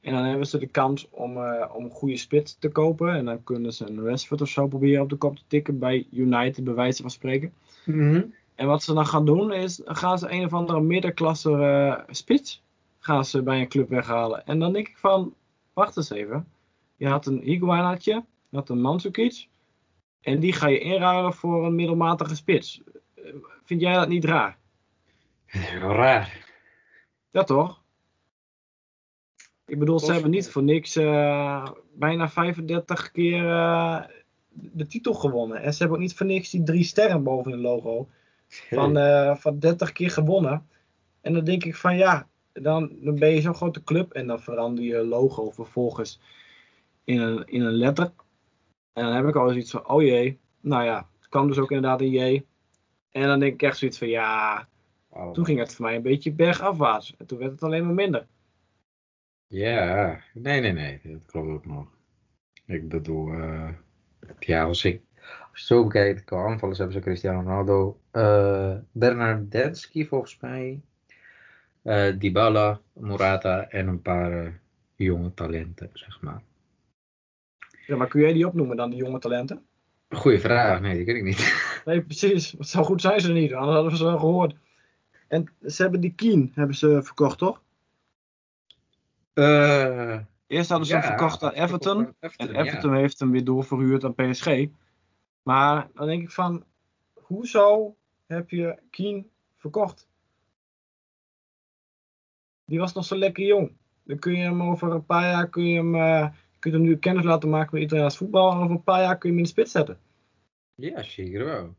En 0.00 0.12
dan 0.12 0.24
hebben 0.24 0.46
ze 0.46 0.58
de 0.58 0.66
kans 0.66 1.08
om, 1.10 1.36
eh, 1.36 1.74
om 1.74 1.84
een 1.84 1.90
goede 1.90 2.16
spits 2.16 2.56
te 2.58 2.68
kopen. 2.68 3.14
En 3.14 3.24
dan 3.24 3.44
kunnen 3.44 3.72
ze 3.72 3.88
een 3.88 4.04
Rashford 4.04 4.40
of 4.40 4.48
zo 4.48 4.66
proberen 4.66 5.02
op 5.02 5.08
de 5.08 5.16
kop 5.16 5.36
te 5.36 5.42
tikken 5.46 5.78
bij 5.78 6.06
United, 6.12 6.64
bij 6.64 6.74
wijze 6.74 7.02
van 7.02 7.10
spreken. 7.10 7.52
En 8.54 8.66
wat 8.66 8.82
ze 8.82 8.94
dan 8.94 9.06
gaan 9.06 9.26
doen 9.26 9.52
is, 9.52 9.80
gaan 9.84 10.18
ze 10.18 10.30
een 10.30 10.44
of 10.44 10.52
andere 10.52 10.80
middenklasse 10.80 11.50
eh, 11.52 12.14
spits 12.14 12.62
gaan 12.98 13.24
ze 13.24 13.42
bij 13.42 13.60
een 13.60 13.68
club 13.68 13.88
weghalen. 13.88 14.46
En 14.46 14.58
dan 14.58 14.72
denk 14.72 14.88
ik 14.88 14.98
van, 14.98 15.34
wacht 15.72 15.96
eens 15.96 16.10
even. 16.10 16.48
Je 16.96 17.08
had 17.08 17.26
een 17.26 17.40
Higuainatje, 17.40 18.24
je 18.48 18.56
had 18.56 18.68
een 18.68 18.80
Mandzukic. 18.80 19.48
En 20.20 20.40
die 20.40 20.52
ga 20.52 20.68
je 20.68 20.78
inruilen 20.78 21.32
voor 21.32 21.66
een 21.66 21.74
middelmatige 21.74 22.36
spits. 22.36 22.82
Eh, 23.14 23.24
Vind 23.64 23.80
jij 23.80 23.94
dat 23.94 24.08
niet 24.08 24.24
raar? 24.24 24.58
Raar. 25.80 26.46
Ja 27.30 27.44
toch? 27.44 27.82
Ik 29.68 29.78
bedoel, 29.78 29.98
ze 29.98 30.12
hebben 30.12 30.30
niet 30.30 30.50
voor 30.50 30.62
niks 30.62 30.96
eh, 30.96 31.70
bijna 31.94 32.28
35 32.28 33.10
keer 33.10 33.48
eh, 33.50 34.02
de 34.50 34.86
titel 34.86 35.14
gewonnen. 35.14 35.62
En 35.62 35.72
ze 35.72 35.78
hebben 35.78 35.96
ook 35.96 36.02
niet 36.02 36.14
voor 36.14 36.26
niks 36.26 36.50
die 36.50 36.62
drie 36.62 36.84
sterren 36.84 37.22
boven 37.22 37.50
hun 37.50 37.60
logo. 37.60 38.08
Van, 38.70 38.96
eh, 38.96 39.36
van 39.36 39.58
30 39.58 39.92
keer 39.92 40.10
gewonnen. 40.10 40.68
En 41.20 41.32
dan 41.32 41.44
denk 41.44 41.64
ik 41.64 41.76
van 41.76 41.96
ja, 41.96 42.28
dan, 42.52 42.92
dan 43.00 43.18
ben 43.18 43.28
je 43.28 43.40
zo'n 43.40 43.54
grote 43.54 43.82
club. 43.82 44.12
En 44.12 44.26
dan 44.26 44.40
verander 44.40 44.84
je 44.84 45.04
logo 45.04 45.50
vervolgens 45.50 46.20
in 47.04 47.20
een, 47.20 47.46
in 47.46 47.62
een 47.62 47.76
letter. 47.76 48.12
En 48.92 49.04
dan 49.04 49.12
heb 49.14 49.26
ik 49.26 49.36
al 49.36 49.48
zoiets 49.48 49.70
van, 49.70 49.88
oh 49.88 50.02
jee. 50.02 50.38
Nou 50.60 50.84
ja, 50.84 51.08
het 51.18 51.28
kwam 51.28 51.48
dus 51.48 51.58
ook 51.58 51.70
inderdaad 51.70 52.00
een 52.00 52.10
J. 52.10 52.44
En 53.10 53.26
dan 53.26 53.38
denk 53.38 53.52
ik 53.52 53.62
echt 53.62 53.78
zoiets 53.78 53.98
van 53.98 54.08
ja, 54.08 54.68
Oh. 55.18 55.32
toen 55.32 55.44
ging 55.44 55.58
het 55.58 55.74
voor 55.74 55.84
mij 55.84 55.96
een 55.96 56.02
beetje 56.02 56.32
bergafwaarts. 56.32 57.14
En 57.18 57.26
toen 57.26 57.38
werd 57.38 57.50
het 57.50 57.62
alleen 57.62 57.84
maar 57.84 57.94
minder. 57.94 58.26
Ja, 59.48 60.20
nee, 60.34 60.60
nee, 60.60 60.72
nee, 60.72 61.00
dat 61.02 61.26
klopt 61.26 61.48
ook 61.48 61.66
nog. 61.66 61.86
Ik 62.66 62.88
bedoel, 62.88 63.32
eh, 63.32 63.68
ja, 64.38 64.64
als 64.64 64.84
ik 64.84 65.02
als 65.50 65.60
je 65.60 65.66
zo 65.66 65.84
bekijkt, 65.84 66.24
qua 66.24 66.44
aanvallers 66.44 66.78
hebben 66.78 66.96
ze 66.96 67.02
Cristiano 67.02 67.40
Ronaldo, 67.40 68.00
Bernardeschi 68.92 70.06
volgens 70.06 70.38
mij, 70.40 70.80
eh 71.82 72.18
Dybala, 72.18 72.80
Morata 72.92 73.68
en 73.68 73.86
een 73.86 74.02
paar 74.02 74.60
jonge 74.96 75.34
talenten, 75.34 75.90
zeg 75.92 76.20
maar. 76.20 76.42
Ja, 77.86 77.96
maar 77.96 78.08
kun 78.08 78.20
jij 78.20 78.32
die 78.32 78.46
opnoemen 78.46 78.76
dan, 78.76 78.90
die 78.90 78.98
jonge 78.98 79.18
talenten? 79.18 79.62
Goeie 80.08 80.40
vraag, 80.40 80.80
nee, 80.80 80.96
die 80.96 81.04
ken 81.04 81.16
ik 81.16 81.22
niet. 81.22 81.66
Nee, 81.84 82.02
precies. 82.02 82.50
Zo 82.50 82.82
goed 82.82 83.00
zijn 83.00 83.20
ze 83.20 83.32
niet, 83.32 83.52
anders 83.52 83.74
hadden 83.74 83.92
we 83.92 83.98
ze 83.98 84.04
wel 84.04 84.18
gehoord. 84.18 84.54
En 85.28 85.52
ze 85.66 85.82
hebben 85.82 86.00
die 86.00 86.14
Keen 86.14 86.52
hebben 86.54 86.76
ze 86.76 87.02
verkocht, 87.02 87.38
toch? 87.38 87.62
Eh, 89.38 90.18
Eerst 90.46 90.68
hadden 90.68 90.86
ze 90.86 90.94
ja, 90.94 91.00
hem 91.00 91.08
verkocht 91.08 91.42
aan 91.42 91.52
Everton. 91.52 92.14
En 92.20 92.54
Everton, 92.54 92.94
heeft 92.94 93.18
hem 93.18 93.30
weer 93.30 93.44
doorverhuurd 93.44 94.04
aan 94.04 94.14
PSG. 94.14 94.66
Maar 95.42 95.88
dan 95.94 96.06
denk 96.06 96.22
ik 96.22 96.30
van, 96.30 96.64
hoezo 97.14 97.96
heb 98.26 98.50
je 98.50 98.78
Keen 98.90 99.30
verkocht? 99.56 100.08
Die 102.64 102.78
was 102.78 102.92
nog 102.92 103.04
zo 103.04 103.16
lekker 103.16 103.44
jong. 103.44 103.76
Dan 104.02 104.18
kun 104.18 104.32
je 104.32 104.42
hem 104.42 104.62
over 104.62 104.92
een 104.92 105.04
paar 105.04 105.22
jaar, 105.22 105.48
kun 105.48 105.64
je 105.64 105.76
hem, 105.76 105.94
eh, 105.94 106.28
je 106.52 106.58
kunt 106.58 106.74
hem 106.74 106.82
nu 106.82 106.98
kennis 106.98 107.24
laten 107.24 107.48
maken 107.48 107.74
met 107.74 107.82
Italiaans 107.82 108.16
voetbal. 108.16 108.50
En 108.50 108.58
over 108.58 108.70
een 108.70 108.82
paar 108.82 109.00
jaar 109.00 109.18
kun 109.18 109.28
je 109.28 109.34
hem 109.34 109.38
in 109.38 109.42
de 109.42 109.50
spits 109.50 109.72
zetten. 109.72 109.98
Ja, 110.74 111.02
zeker 111.02 111.44
wel. 111.44 111.74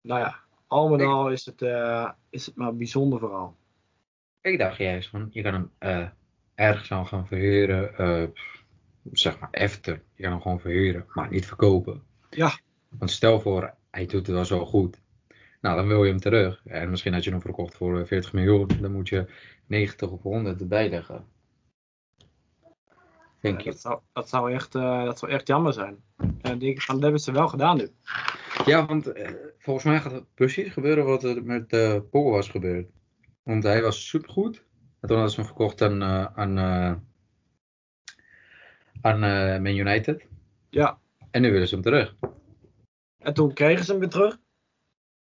Nou 0.00 0.20
ja, 0.20 0.38
al 0.66 0.88
met 0.88 1.00
al 1.00 1.30
is 1.30 1.46
het, 1.46 1.62
eh, 1.62 2.10
is 2.30 2.46
het 2.46 2.56
maar 2.56 2.76
bijzonder 2.76 3.18
verhaal. 3.18 3.56
Ik 4.40 4.58
dacht 4.58 4.76
juist 4.76 5.08
van, 5.08 5.28
je 5.30 5.42
kan 5.42 5.52
hem 5.52 5.70
eh, 6.54 6.66
ergens 6.66 6.92
aan 6.92 7.06
gaan 7.06 7.26
verhuren, 7.26 7.96
eh, 7.98 8.28
zeg 9.12 9.38
maar 9.38 9.48
Everton. 9.50 10.00
Je 10.14 10.22
kan 10.22 10.32
hem 10.32 10.40
gewoon 10.40 10.60
verhuren, 10.60 11.04
maar 11.14 11.30
niet 11.30 11.46
verkopen. 11.46 12.02
Ja. 12.30 12.58
Want 12.88 13.10
stel 13.10 13.40
voor, 13.40 13.74
hij 13.90 14.06
doet 14.06 14.26
het 14.26 14.36
wel 14.36 14.44
zo 14.44 14.66
goed. 14.66 15.00
Nou, 15.60 15.76
dan 15.76 15.86
wil 15.86 16.04
je 16.04 16.10
hem 16.10 16.20
terug. 16.20 16.62
En 16.64 16.90
misschien 16.90 17.12
had 17.12 17.24
je 17.24 17.30
hem 17.30 17.40
verkocht 17.40 17.74
voor 17.74 18.00
eh, 18.00 18.06
40 18.06 18.32
miljoen. 18.32 18.68
Dan 18.80 18.92
moet 18.92 19.08
je 19.08 19.26
90 19.66 20.10
of 20.10 20.22
100 20.22 20.60
erbij 20.60 20.88
leggen. 20.88 21.26
Denk 23.40 23.58
Ja, 23.58 23.64
je? 23.64 23.70
dat, 23.70 23.80
zou, 23.80 24.00
dat, 24.12 24.28
zou 24.28 24.52
echt, 24.52 24.74
eh, 24.74 25.04
dat 25.04 25.18
zou 25.18 25.32
echt 25.32 25.46
jammer 25.46 25.72
zijn. 25.72 25.96
En 26.40 26.58
denk 26.58 26.62
ik 26.80 26.86
dat 26.86 27.00
hebben 27.02 27.20
ze 27.20 27.32
wel 27.32 27.48
gedaan 27.48 27.76
nu. 27.76 27.88
Ja, 28.64 28.86
want 28.86 29.06
eh, 29.06 29.30
volgens 29.58 29.84
mij 29.86 30.00
gaat 30.00 30.12
het 30.12 30.34
precies 30.34 30.72
gebeuren 30.72 31.04
wat 31.04 31.24
er 31.24 31.44
met 31.44 31.72
eh 31.72 31.98
Pogba 32.10 32.30
was 32.30 32.48
gebeurd. 32.48 32.90
Want 33.42 33.62
hij 33.62 33.82
was 33.82 34.08
supergoed. 34.08 34.64
En 35.02 35.08
toen 35.08 35.16
hadden 35.16 35.30
ze 35.34 35.36
hem 35.40 35.46
verkocht 35.46 35.82
aan, 35.82 36.02
eh, 36.02 36.24
aan, 36.34 36.58
eh, 36.58 36.94
aan 39.00 39.22
eh, 39.22 39.60
Man 39.60 39.76
United. 39.76 40.26
Ja, 40.70 40.98
En 41.30 41.42
nu 41.42 41.52
willen 41.52 41.68
ze 41.68 41.74
hem 41.74 41.84
terug. 41.84 42.14
en 43.18 43.34
toen 43.34 43.52
kregen 43.52 43.84
ze 43.84 43.90
hem 43.90 44.00
weer 44.00 44.08
terug. 44.08 44.38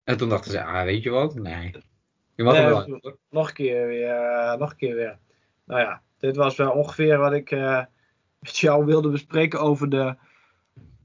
En 0.04 0.16
toen 0.16 0.28
dachten 0.28 0.50
ze, 0.50 0.64
ah, 0.64 0.82
weet 0.84 1.02
je 1.02 1.10
wat? 1.10 1.34
Nee. 1.34 1.74
Je 2.34 2.42
mag 2.42 2.52
Nee, 2.52 2.62
hem 2.62 2.70
wel. 2.72 2.88
nog- 2.88 3.16
nog 3.30 3.48
een 3.48 3.54
keer 3.54 3.86
weer. 3.86 4.56
nog 4.58 4.70
een 4.70 4.76
keer 4.76 4.94
weer. 4.94 5.18
Nou 5.64 5.80
ja, 5.80 6.02
dit 6.18 6.36
was 6.36 6.56
wel 6.56 6.72
ongeveer 6.72 7.18
wat 7.18 7.32
ik 7.32 7.50
met 8.38 8.58
jou 8.58 8.84
wilde 8.84 9.10
bespreken 9.10 9.60
over 9.60 9.88
de 9.90 10.16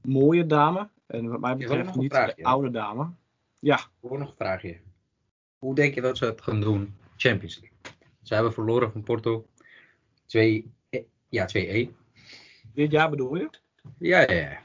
mooie 0.02 0.46
dame. 0.46 0.88
En 1.06 1.28
wat 1.28 1.40
mij 1.40 1.56
betreft 1.56 1.94
niet 1.94 2.12
vraagje, 2.12 2.34
de 2.36 2.44
oude 2.44 2.70
dame. 2.70 3.10
Ja, 3.58 3.80
Gewoon 4.00 4.18
nog 4.18 4.28
een 4.28 4.34
vraagje. 4.36 4.80
Hoe 5.58 5.74
denk 5.74 5.94
je 5.94 6.00
dat 6.00 6.16
ze 6.18 6.24
het 6.24 6.40
gaan 6.40 6.60
doen? 6.60 6.96
Champions 7.16 7.60
League. 7.60 7.75
Ze 8.26 8.34
hebben 8.34 8.52
verloren 8.52 8.92
van 8.92 9.02
Porto. 9.02 9.46
2 10.26 10.72
ja, 11.28 11.48
2-1. 11.88 11.90
dit 12.74 12.90
jaar 12.90 13.10
bedoel 13.10 13.36
je? 13.36 13.50
Ja, 13.98 14.20
ja, 14.20 14.32
ja. 14.32 14.62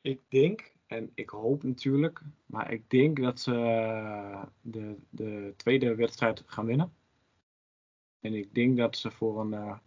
Ik 0.00 0.20
denk, 0.28 0.72
en 0.86 1.10
ik 1.14 1.30
hoop 1.30 1.62
natuurlijk, 1.62 2.22
maar 2.46 2.72
ik 2.72 2.90
denk 2.90 3.20
dat 3.22 3.40
ze 3.40 3.54
eh, 3.54 4.42
de, 4.60 4.96
de 5.10 5.52
tweede 5.56 5.94
wedstrijd 5.94 6.42
gaan 6.46 6.66
winnen. 6.66 6.92
En 8.20 8.34
ik 8.34 8.54
denk 8.54 8.76
dat 8.76 8.96
ze 8.96 9.10
voor 9.10 9.40
een 9.40 9.54
eh, 9.54 9.78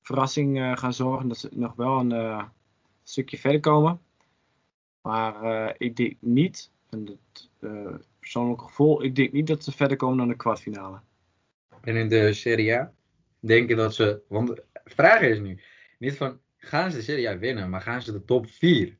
verrassing 0.00 0.58
eh, 0.58 0.76
gaan 0.76 0.94
zorgen. 0.94 1.28
Dat 1.28 1.38
ze 1.38 1.48
nog 1.52 1.74
wel 1.74 2.00
een 2.00 2.48
stukje 3.02 3.38
verder 3.38 3.60
komen. 3.60 4.00
Maar 5.00 5.74
ik 5.78 5.96
denk 5.96 6.16
niet, 6.20 6.72
en 6.90 7.18
eh, 7.58 7.94
persoonlijk 8.18 8.62
gevoel, 8.62 9.02
ik 9.02 9.16
denk 9.16 9.32
niet 9.32 9.46
dat 9.46 9.64
ze 9.64 9.72
verder 9.72 9.96
komen 9.96 10.16
dan 10.16 10.28
de 10.28 10.36
kwartfinale. 10.36 11.00
En 11.84 11.96
in 11.96 12.08
de 12.08 12.32
Serie 12.32 12.74
A 12.74 12.92
denk 13.40 13.68
je 13.68 13.74
dat 13.74 13.94
ze. 13.94 14.20
Want 14.28 14.48
de 14.48 14.64
vraag 14.84 15.20
is 15.20 15.38
nu: 15.38 15.60
niet 15.98 16.16
van 16.16 16.40
gaan 16.56 16.90
ze 16.90 16.96
de 16.96 17.02
Serie 17.02 17.28
A 17.28 17.38
winnen, 17.38 17.70
maar 17.70 17.80
gaan 17.80 18.02
ze 18.02 18.12
de 18.12 18.24
top 18.24 18.46
4 18.50 18.96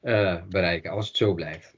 eh, 0.00 0.42
bereiken 0.48 0.90
als 0.90 1.06
het 1.06 1.16
zo 1.16 1.34
blijft? 1.34 1.74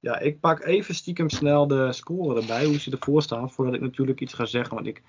Ja, 0.00 0.18
ik 0.18 0.40
pak 0.40 0.64
even 0.64 0.94
stiekem 0.94 1.30
snel 1.30 1.66
de 1.66 1.92
score 1.92 2.40
erbij, 2.40 2.64
hoe 2.64 2.78
ze 2.78 2.90
ervoor 2.90 3.22
staan, 3.22 3.50
voordat 3.50 3.74
ik 3.74 3.80
natuurlijk 3.80 4.20
iets 4.20 4.34
ga 4.34 4.44
zeggen. 4.44 4.74
Want 4.74 4.86
ik, 4.86 5.02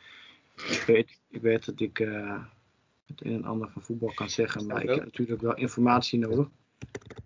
ik, 0.55 0.83
weet, 0.87 1.19
ik 1.29 1.41
weet 1.41 1.65
dat 1.65 1.79
ik 1.79 1.99
eh, 1.99 2.43
het 3.07 3.25
een 3.25 3.33
en 3.33 3.43
ander 3.43 3.69
van 3.69 3.81
voetbal 3.81 4.11
kan 4.13 4.29
zeggen, 4.29 4.65
maar 4.65 4.83
ik 4.83 4.89
heb 4.89 5.03
natuurlijk 5.03 5.41
wel 5.41 5.55
informatie 5.55 6.19
nodig. 6.19 6.47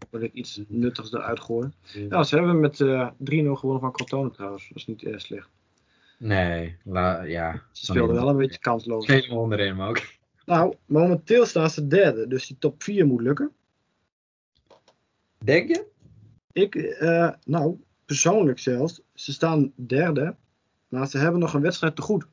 Voordat 0.10 0.30
ik 0.30 0.36
iets 0.36 0.62
nuttigs 0.68 1.14
eruit 1.14 1.40
gooi. 1.40 1.70
Nou, 2.10 2.24
ze 2.24 2.36
hebben 2.36 2.60
met 2.60 2.82
eh 2.82 3.10
3-0 3.10 3.14
gewonnen 3.52 3.80
van 3.80 3.92
Crotone 3.92 4.32
trouwens. 4.32 4.68
Dat 4.68 4.78
is 4.78 4.88
niet 4.88 5.04
erg 5.04 5.22
slecht. 5.22 5.50
Nee, 6.22 6.78
la, 6.84 7.22
ja. 7.22 7.64
Ze 7.72 7.86
speelden 7.86 8.16
wel 8.16 8.30
een 8.30 8.38
beetje 8.38 8.60
kansloos. 8.60 9.08
Helemaal 9.08 9.38
onderin, 9.38 9.76
maar 9.76 9.90
ook. 9.90 10.02
Nou, 10.46 10.76
momenteel 10.86 11.46
staan 11.46 11.70
ze 11.70 11.88
derde, 11.88 12.28
dus 12.28 12.48
die 12.48 12.58
top 12.60 12.84
4 12.84 13.06
moet 13.06 13.22
lukken. 13.22 13.52
Denk 15.38 15.68
je? 15.68 15.86
Ik, 16.52 16.76
eh, 16.76 17.30
nou, 17.46 17.84
persoonlijk 18.06 18.60
zelfs, 18.60 19.02
ze 19.14 19.34
staan 19.34 19.72
derde, 19.76 20.36
maar 20.88 21.08
ze 21.08 21.18
hebben 21.18 21.40
nog 21.40 21.54
een 21.54 21.62
wedstrijd 21.62 21.96
te 21.96 22.02
goed. 22.02 22.28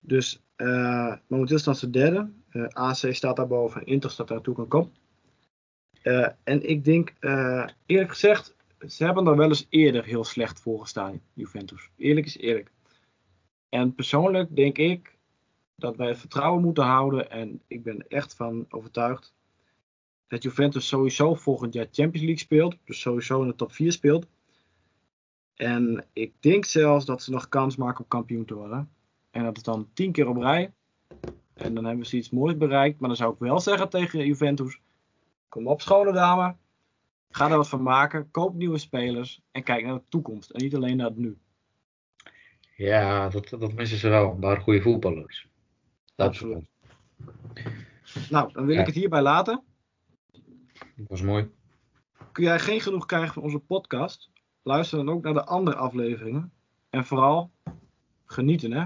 Dus 0.00 0.42
eh, 0.56 1.14
momenteel 1.26 1.58
staan 1.58 1.76
ze 1.76 1.90
derde. 1.90 2.30
Eh, 2.48 2.66
AC 2.68 3.14
staat 3.14 3.36
daarboven, 3.36 3.86
Inter 3.86 4.10
staat 4.10 4.28
daar 4.28 4.36
natuurlijk 4.36 4.64
een 4.64 4.80
kop. 4.80 4.92
En 6.44 6.68
ik 6.68 6.84
denk, 6.84 7.12
eerlijk 7.86 8.10
gezegd, 8.10 8.55
ze 8.78 9.04
hebben 9.04 9.26
er 9.26 9.36
wel 9.36 9.48
eens 9.48 9.66
eerder 9.68 10.04
heel 10.04 10.24
slecht 10.24 10.60
voor 10.60 10.80
gestaan, 10.80 11.20
Juventus. 11.32 11.90
Eerlijk 11.96 12.26
is 12.26 12.36
eerlijk. 12.36 12.70
En 13.68 13.94
persoonlijk 13.94 14.56
denk 14.56 14.78
ik 14.78 15.16
dat 15.76 15.96
wij 15.96 16.08
het 16.08 16.18
vertrouwen 16.18 16.62
moeten 16.62 16.84
houden. 16.84 17.30
En 17.30 17.62
ik 17.66 17.82
ben 17.82 18.08
echt 18.08 18.34
van 18.34 18.66
overtuigd 18.68 19.34
dat 20.26 20.42
Juventus 20.42 20.88
sowieso 20.88 21.34
volgend 21.34 21.74
jaar 21.74 21.86
Champions 21.90 22.26
League 22.26 22.38
speelt. 22.38 22.76
Dus 22.84 23.00
sowieso 23.00 23.42
in 23.42 23.48
de 23.48 23.54
top 23.54 23.72
4 23.72 23.92
speelt. 23.92 24.26
En 25.54 26.04
ik 26.12 26.32
denk 26.40 26.64
zelfs 26.64 27.04
dat 27.04 27.22
ze 27.22 27.30
nog 27.30 27.48
kans 27.48 27.76
maken 27.76 28.00
om 28.00 28.08
kampioen 28.08 28.44
te 28.44 28.54
worden. 28.54 28.90
En 29.30 29.44
dat 29.44 29.56
is 29.56 29.62
dan 29.62 29.88
tien 29.92 30.12
keer 30.12 30.28
op 30.28 30.36
rij. 30.36 30.72
En 31.54 31.74
dan 31.74 31.84
hebben 31.84 32.06
ze 32.06 32.16
iets 32.16 32.30
moois 32.30 32.56
bereikt. 32.56 33.00
Maar 33.00 33.08
dan 33.08 33.18
zou 33.18 33.32
ik 33.32 33.38
wel 33.38 33.60
zeggen 33.60 33.88
tegen 33.88 34.26
Juventus. 34.26 34.80
Kom 35.48 35.66
op 35.66 35.80
schone 35.80 36.12
dame. 36.12 36.56
Ga 37.30 37.50
er 37.50 37.56
wat 37.56 37.68
van 37.68 37.82
maken. 37.82 38.30
Koop 38.30 38.54
nieuwe 38.54 38.78
spelers. 38.78 39.40
En 39.50 39.62
kijk 39.62 39.84
naar 39.84 39.94
de 39.94 40.02
toekomst. 40.08 40.50
En 40.50 40.62
niet 40.62 40.74
alleen 40.74 40.96
naar 40.96 41.06
het 41.06 41.16
nu. 41.16 41.38
Ja, 42.76 43.28
dat, 43.28 43.48
dat 43.48 43.72
missen 43.72 43.98
ze 43.98 44.08
wel. 44.08 44.40
Daar 44.40 44.60
goede 44.60 44.82
voetballers. 44.82 45.48
Dat 46.14 46.26
Absoluut. 46.28 46.68
Nou, 48.30 48.52
dan 48.52 48.66
wil 48.66 48.74
Ja. 48.74 48.80
ik 48.80 48.86
het 48.86 48.94
hierbij 48.94 49.22
laten. 49.22 49.62
Dat 50.96 51.08
was 51.08 51.22
mooi. 51.22 51.50
Kun 52.32 52.44
jij 52.44 52.58
geen 52.60 52.80
genoeg 52.80 53.06
krijgen 53.06 53.32
van 53.32 53.42
onze 53.42 53.58
podcast? 53.58 54.30
Luister 54.62 54.98
dan 54.98 55.08
ook 55.14 55.22
naar 55.22 55.34
de 55.34 55.44
andere 55.44 55.76
afleveringen. 55.76 56.52
En 56.90 57.04
vooral 57.04 57.50
genieten, 58.24 58.72
hè? 58.72 58.84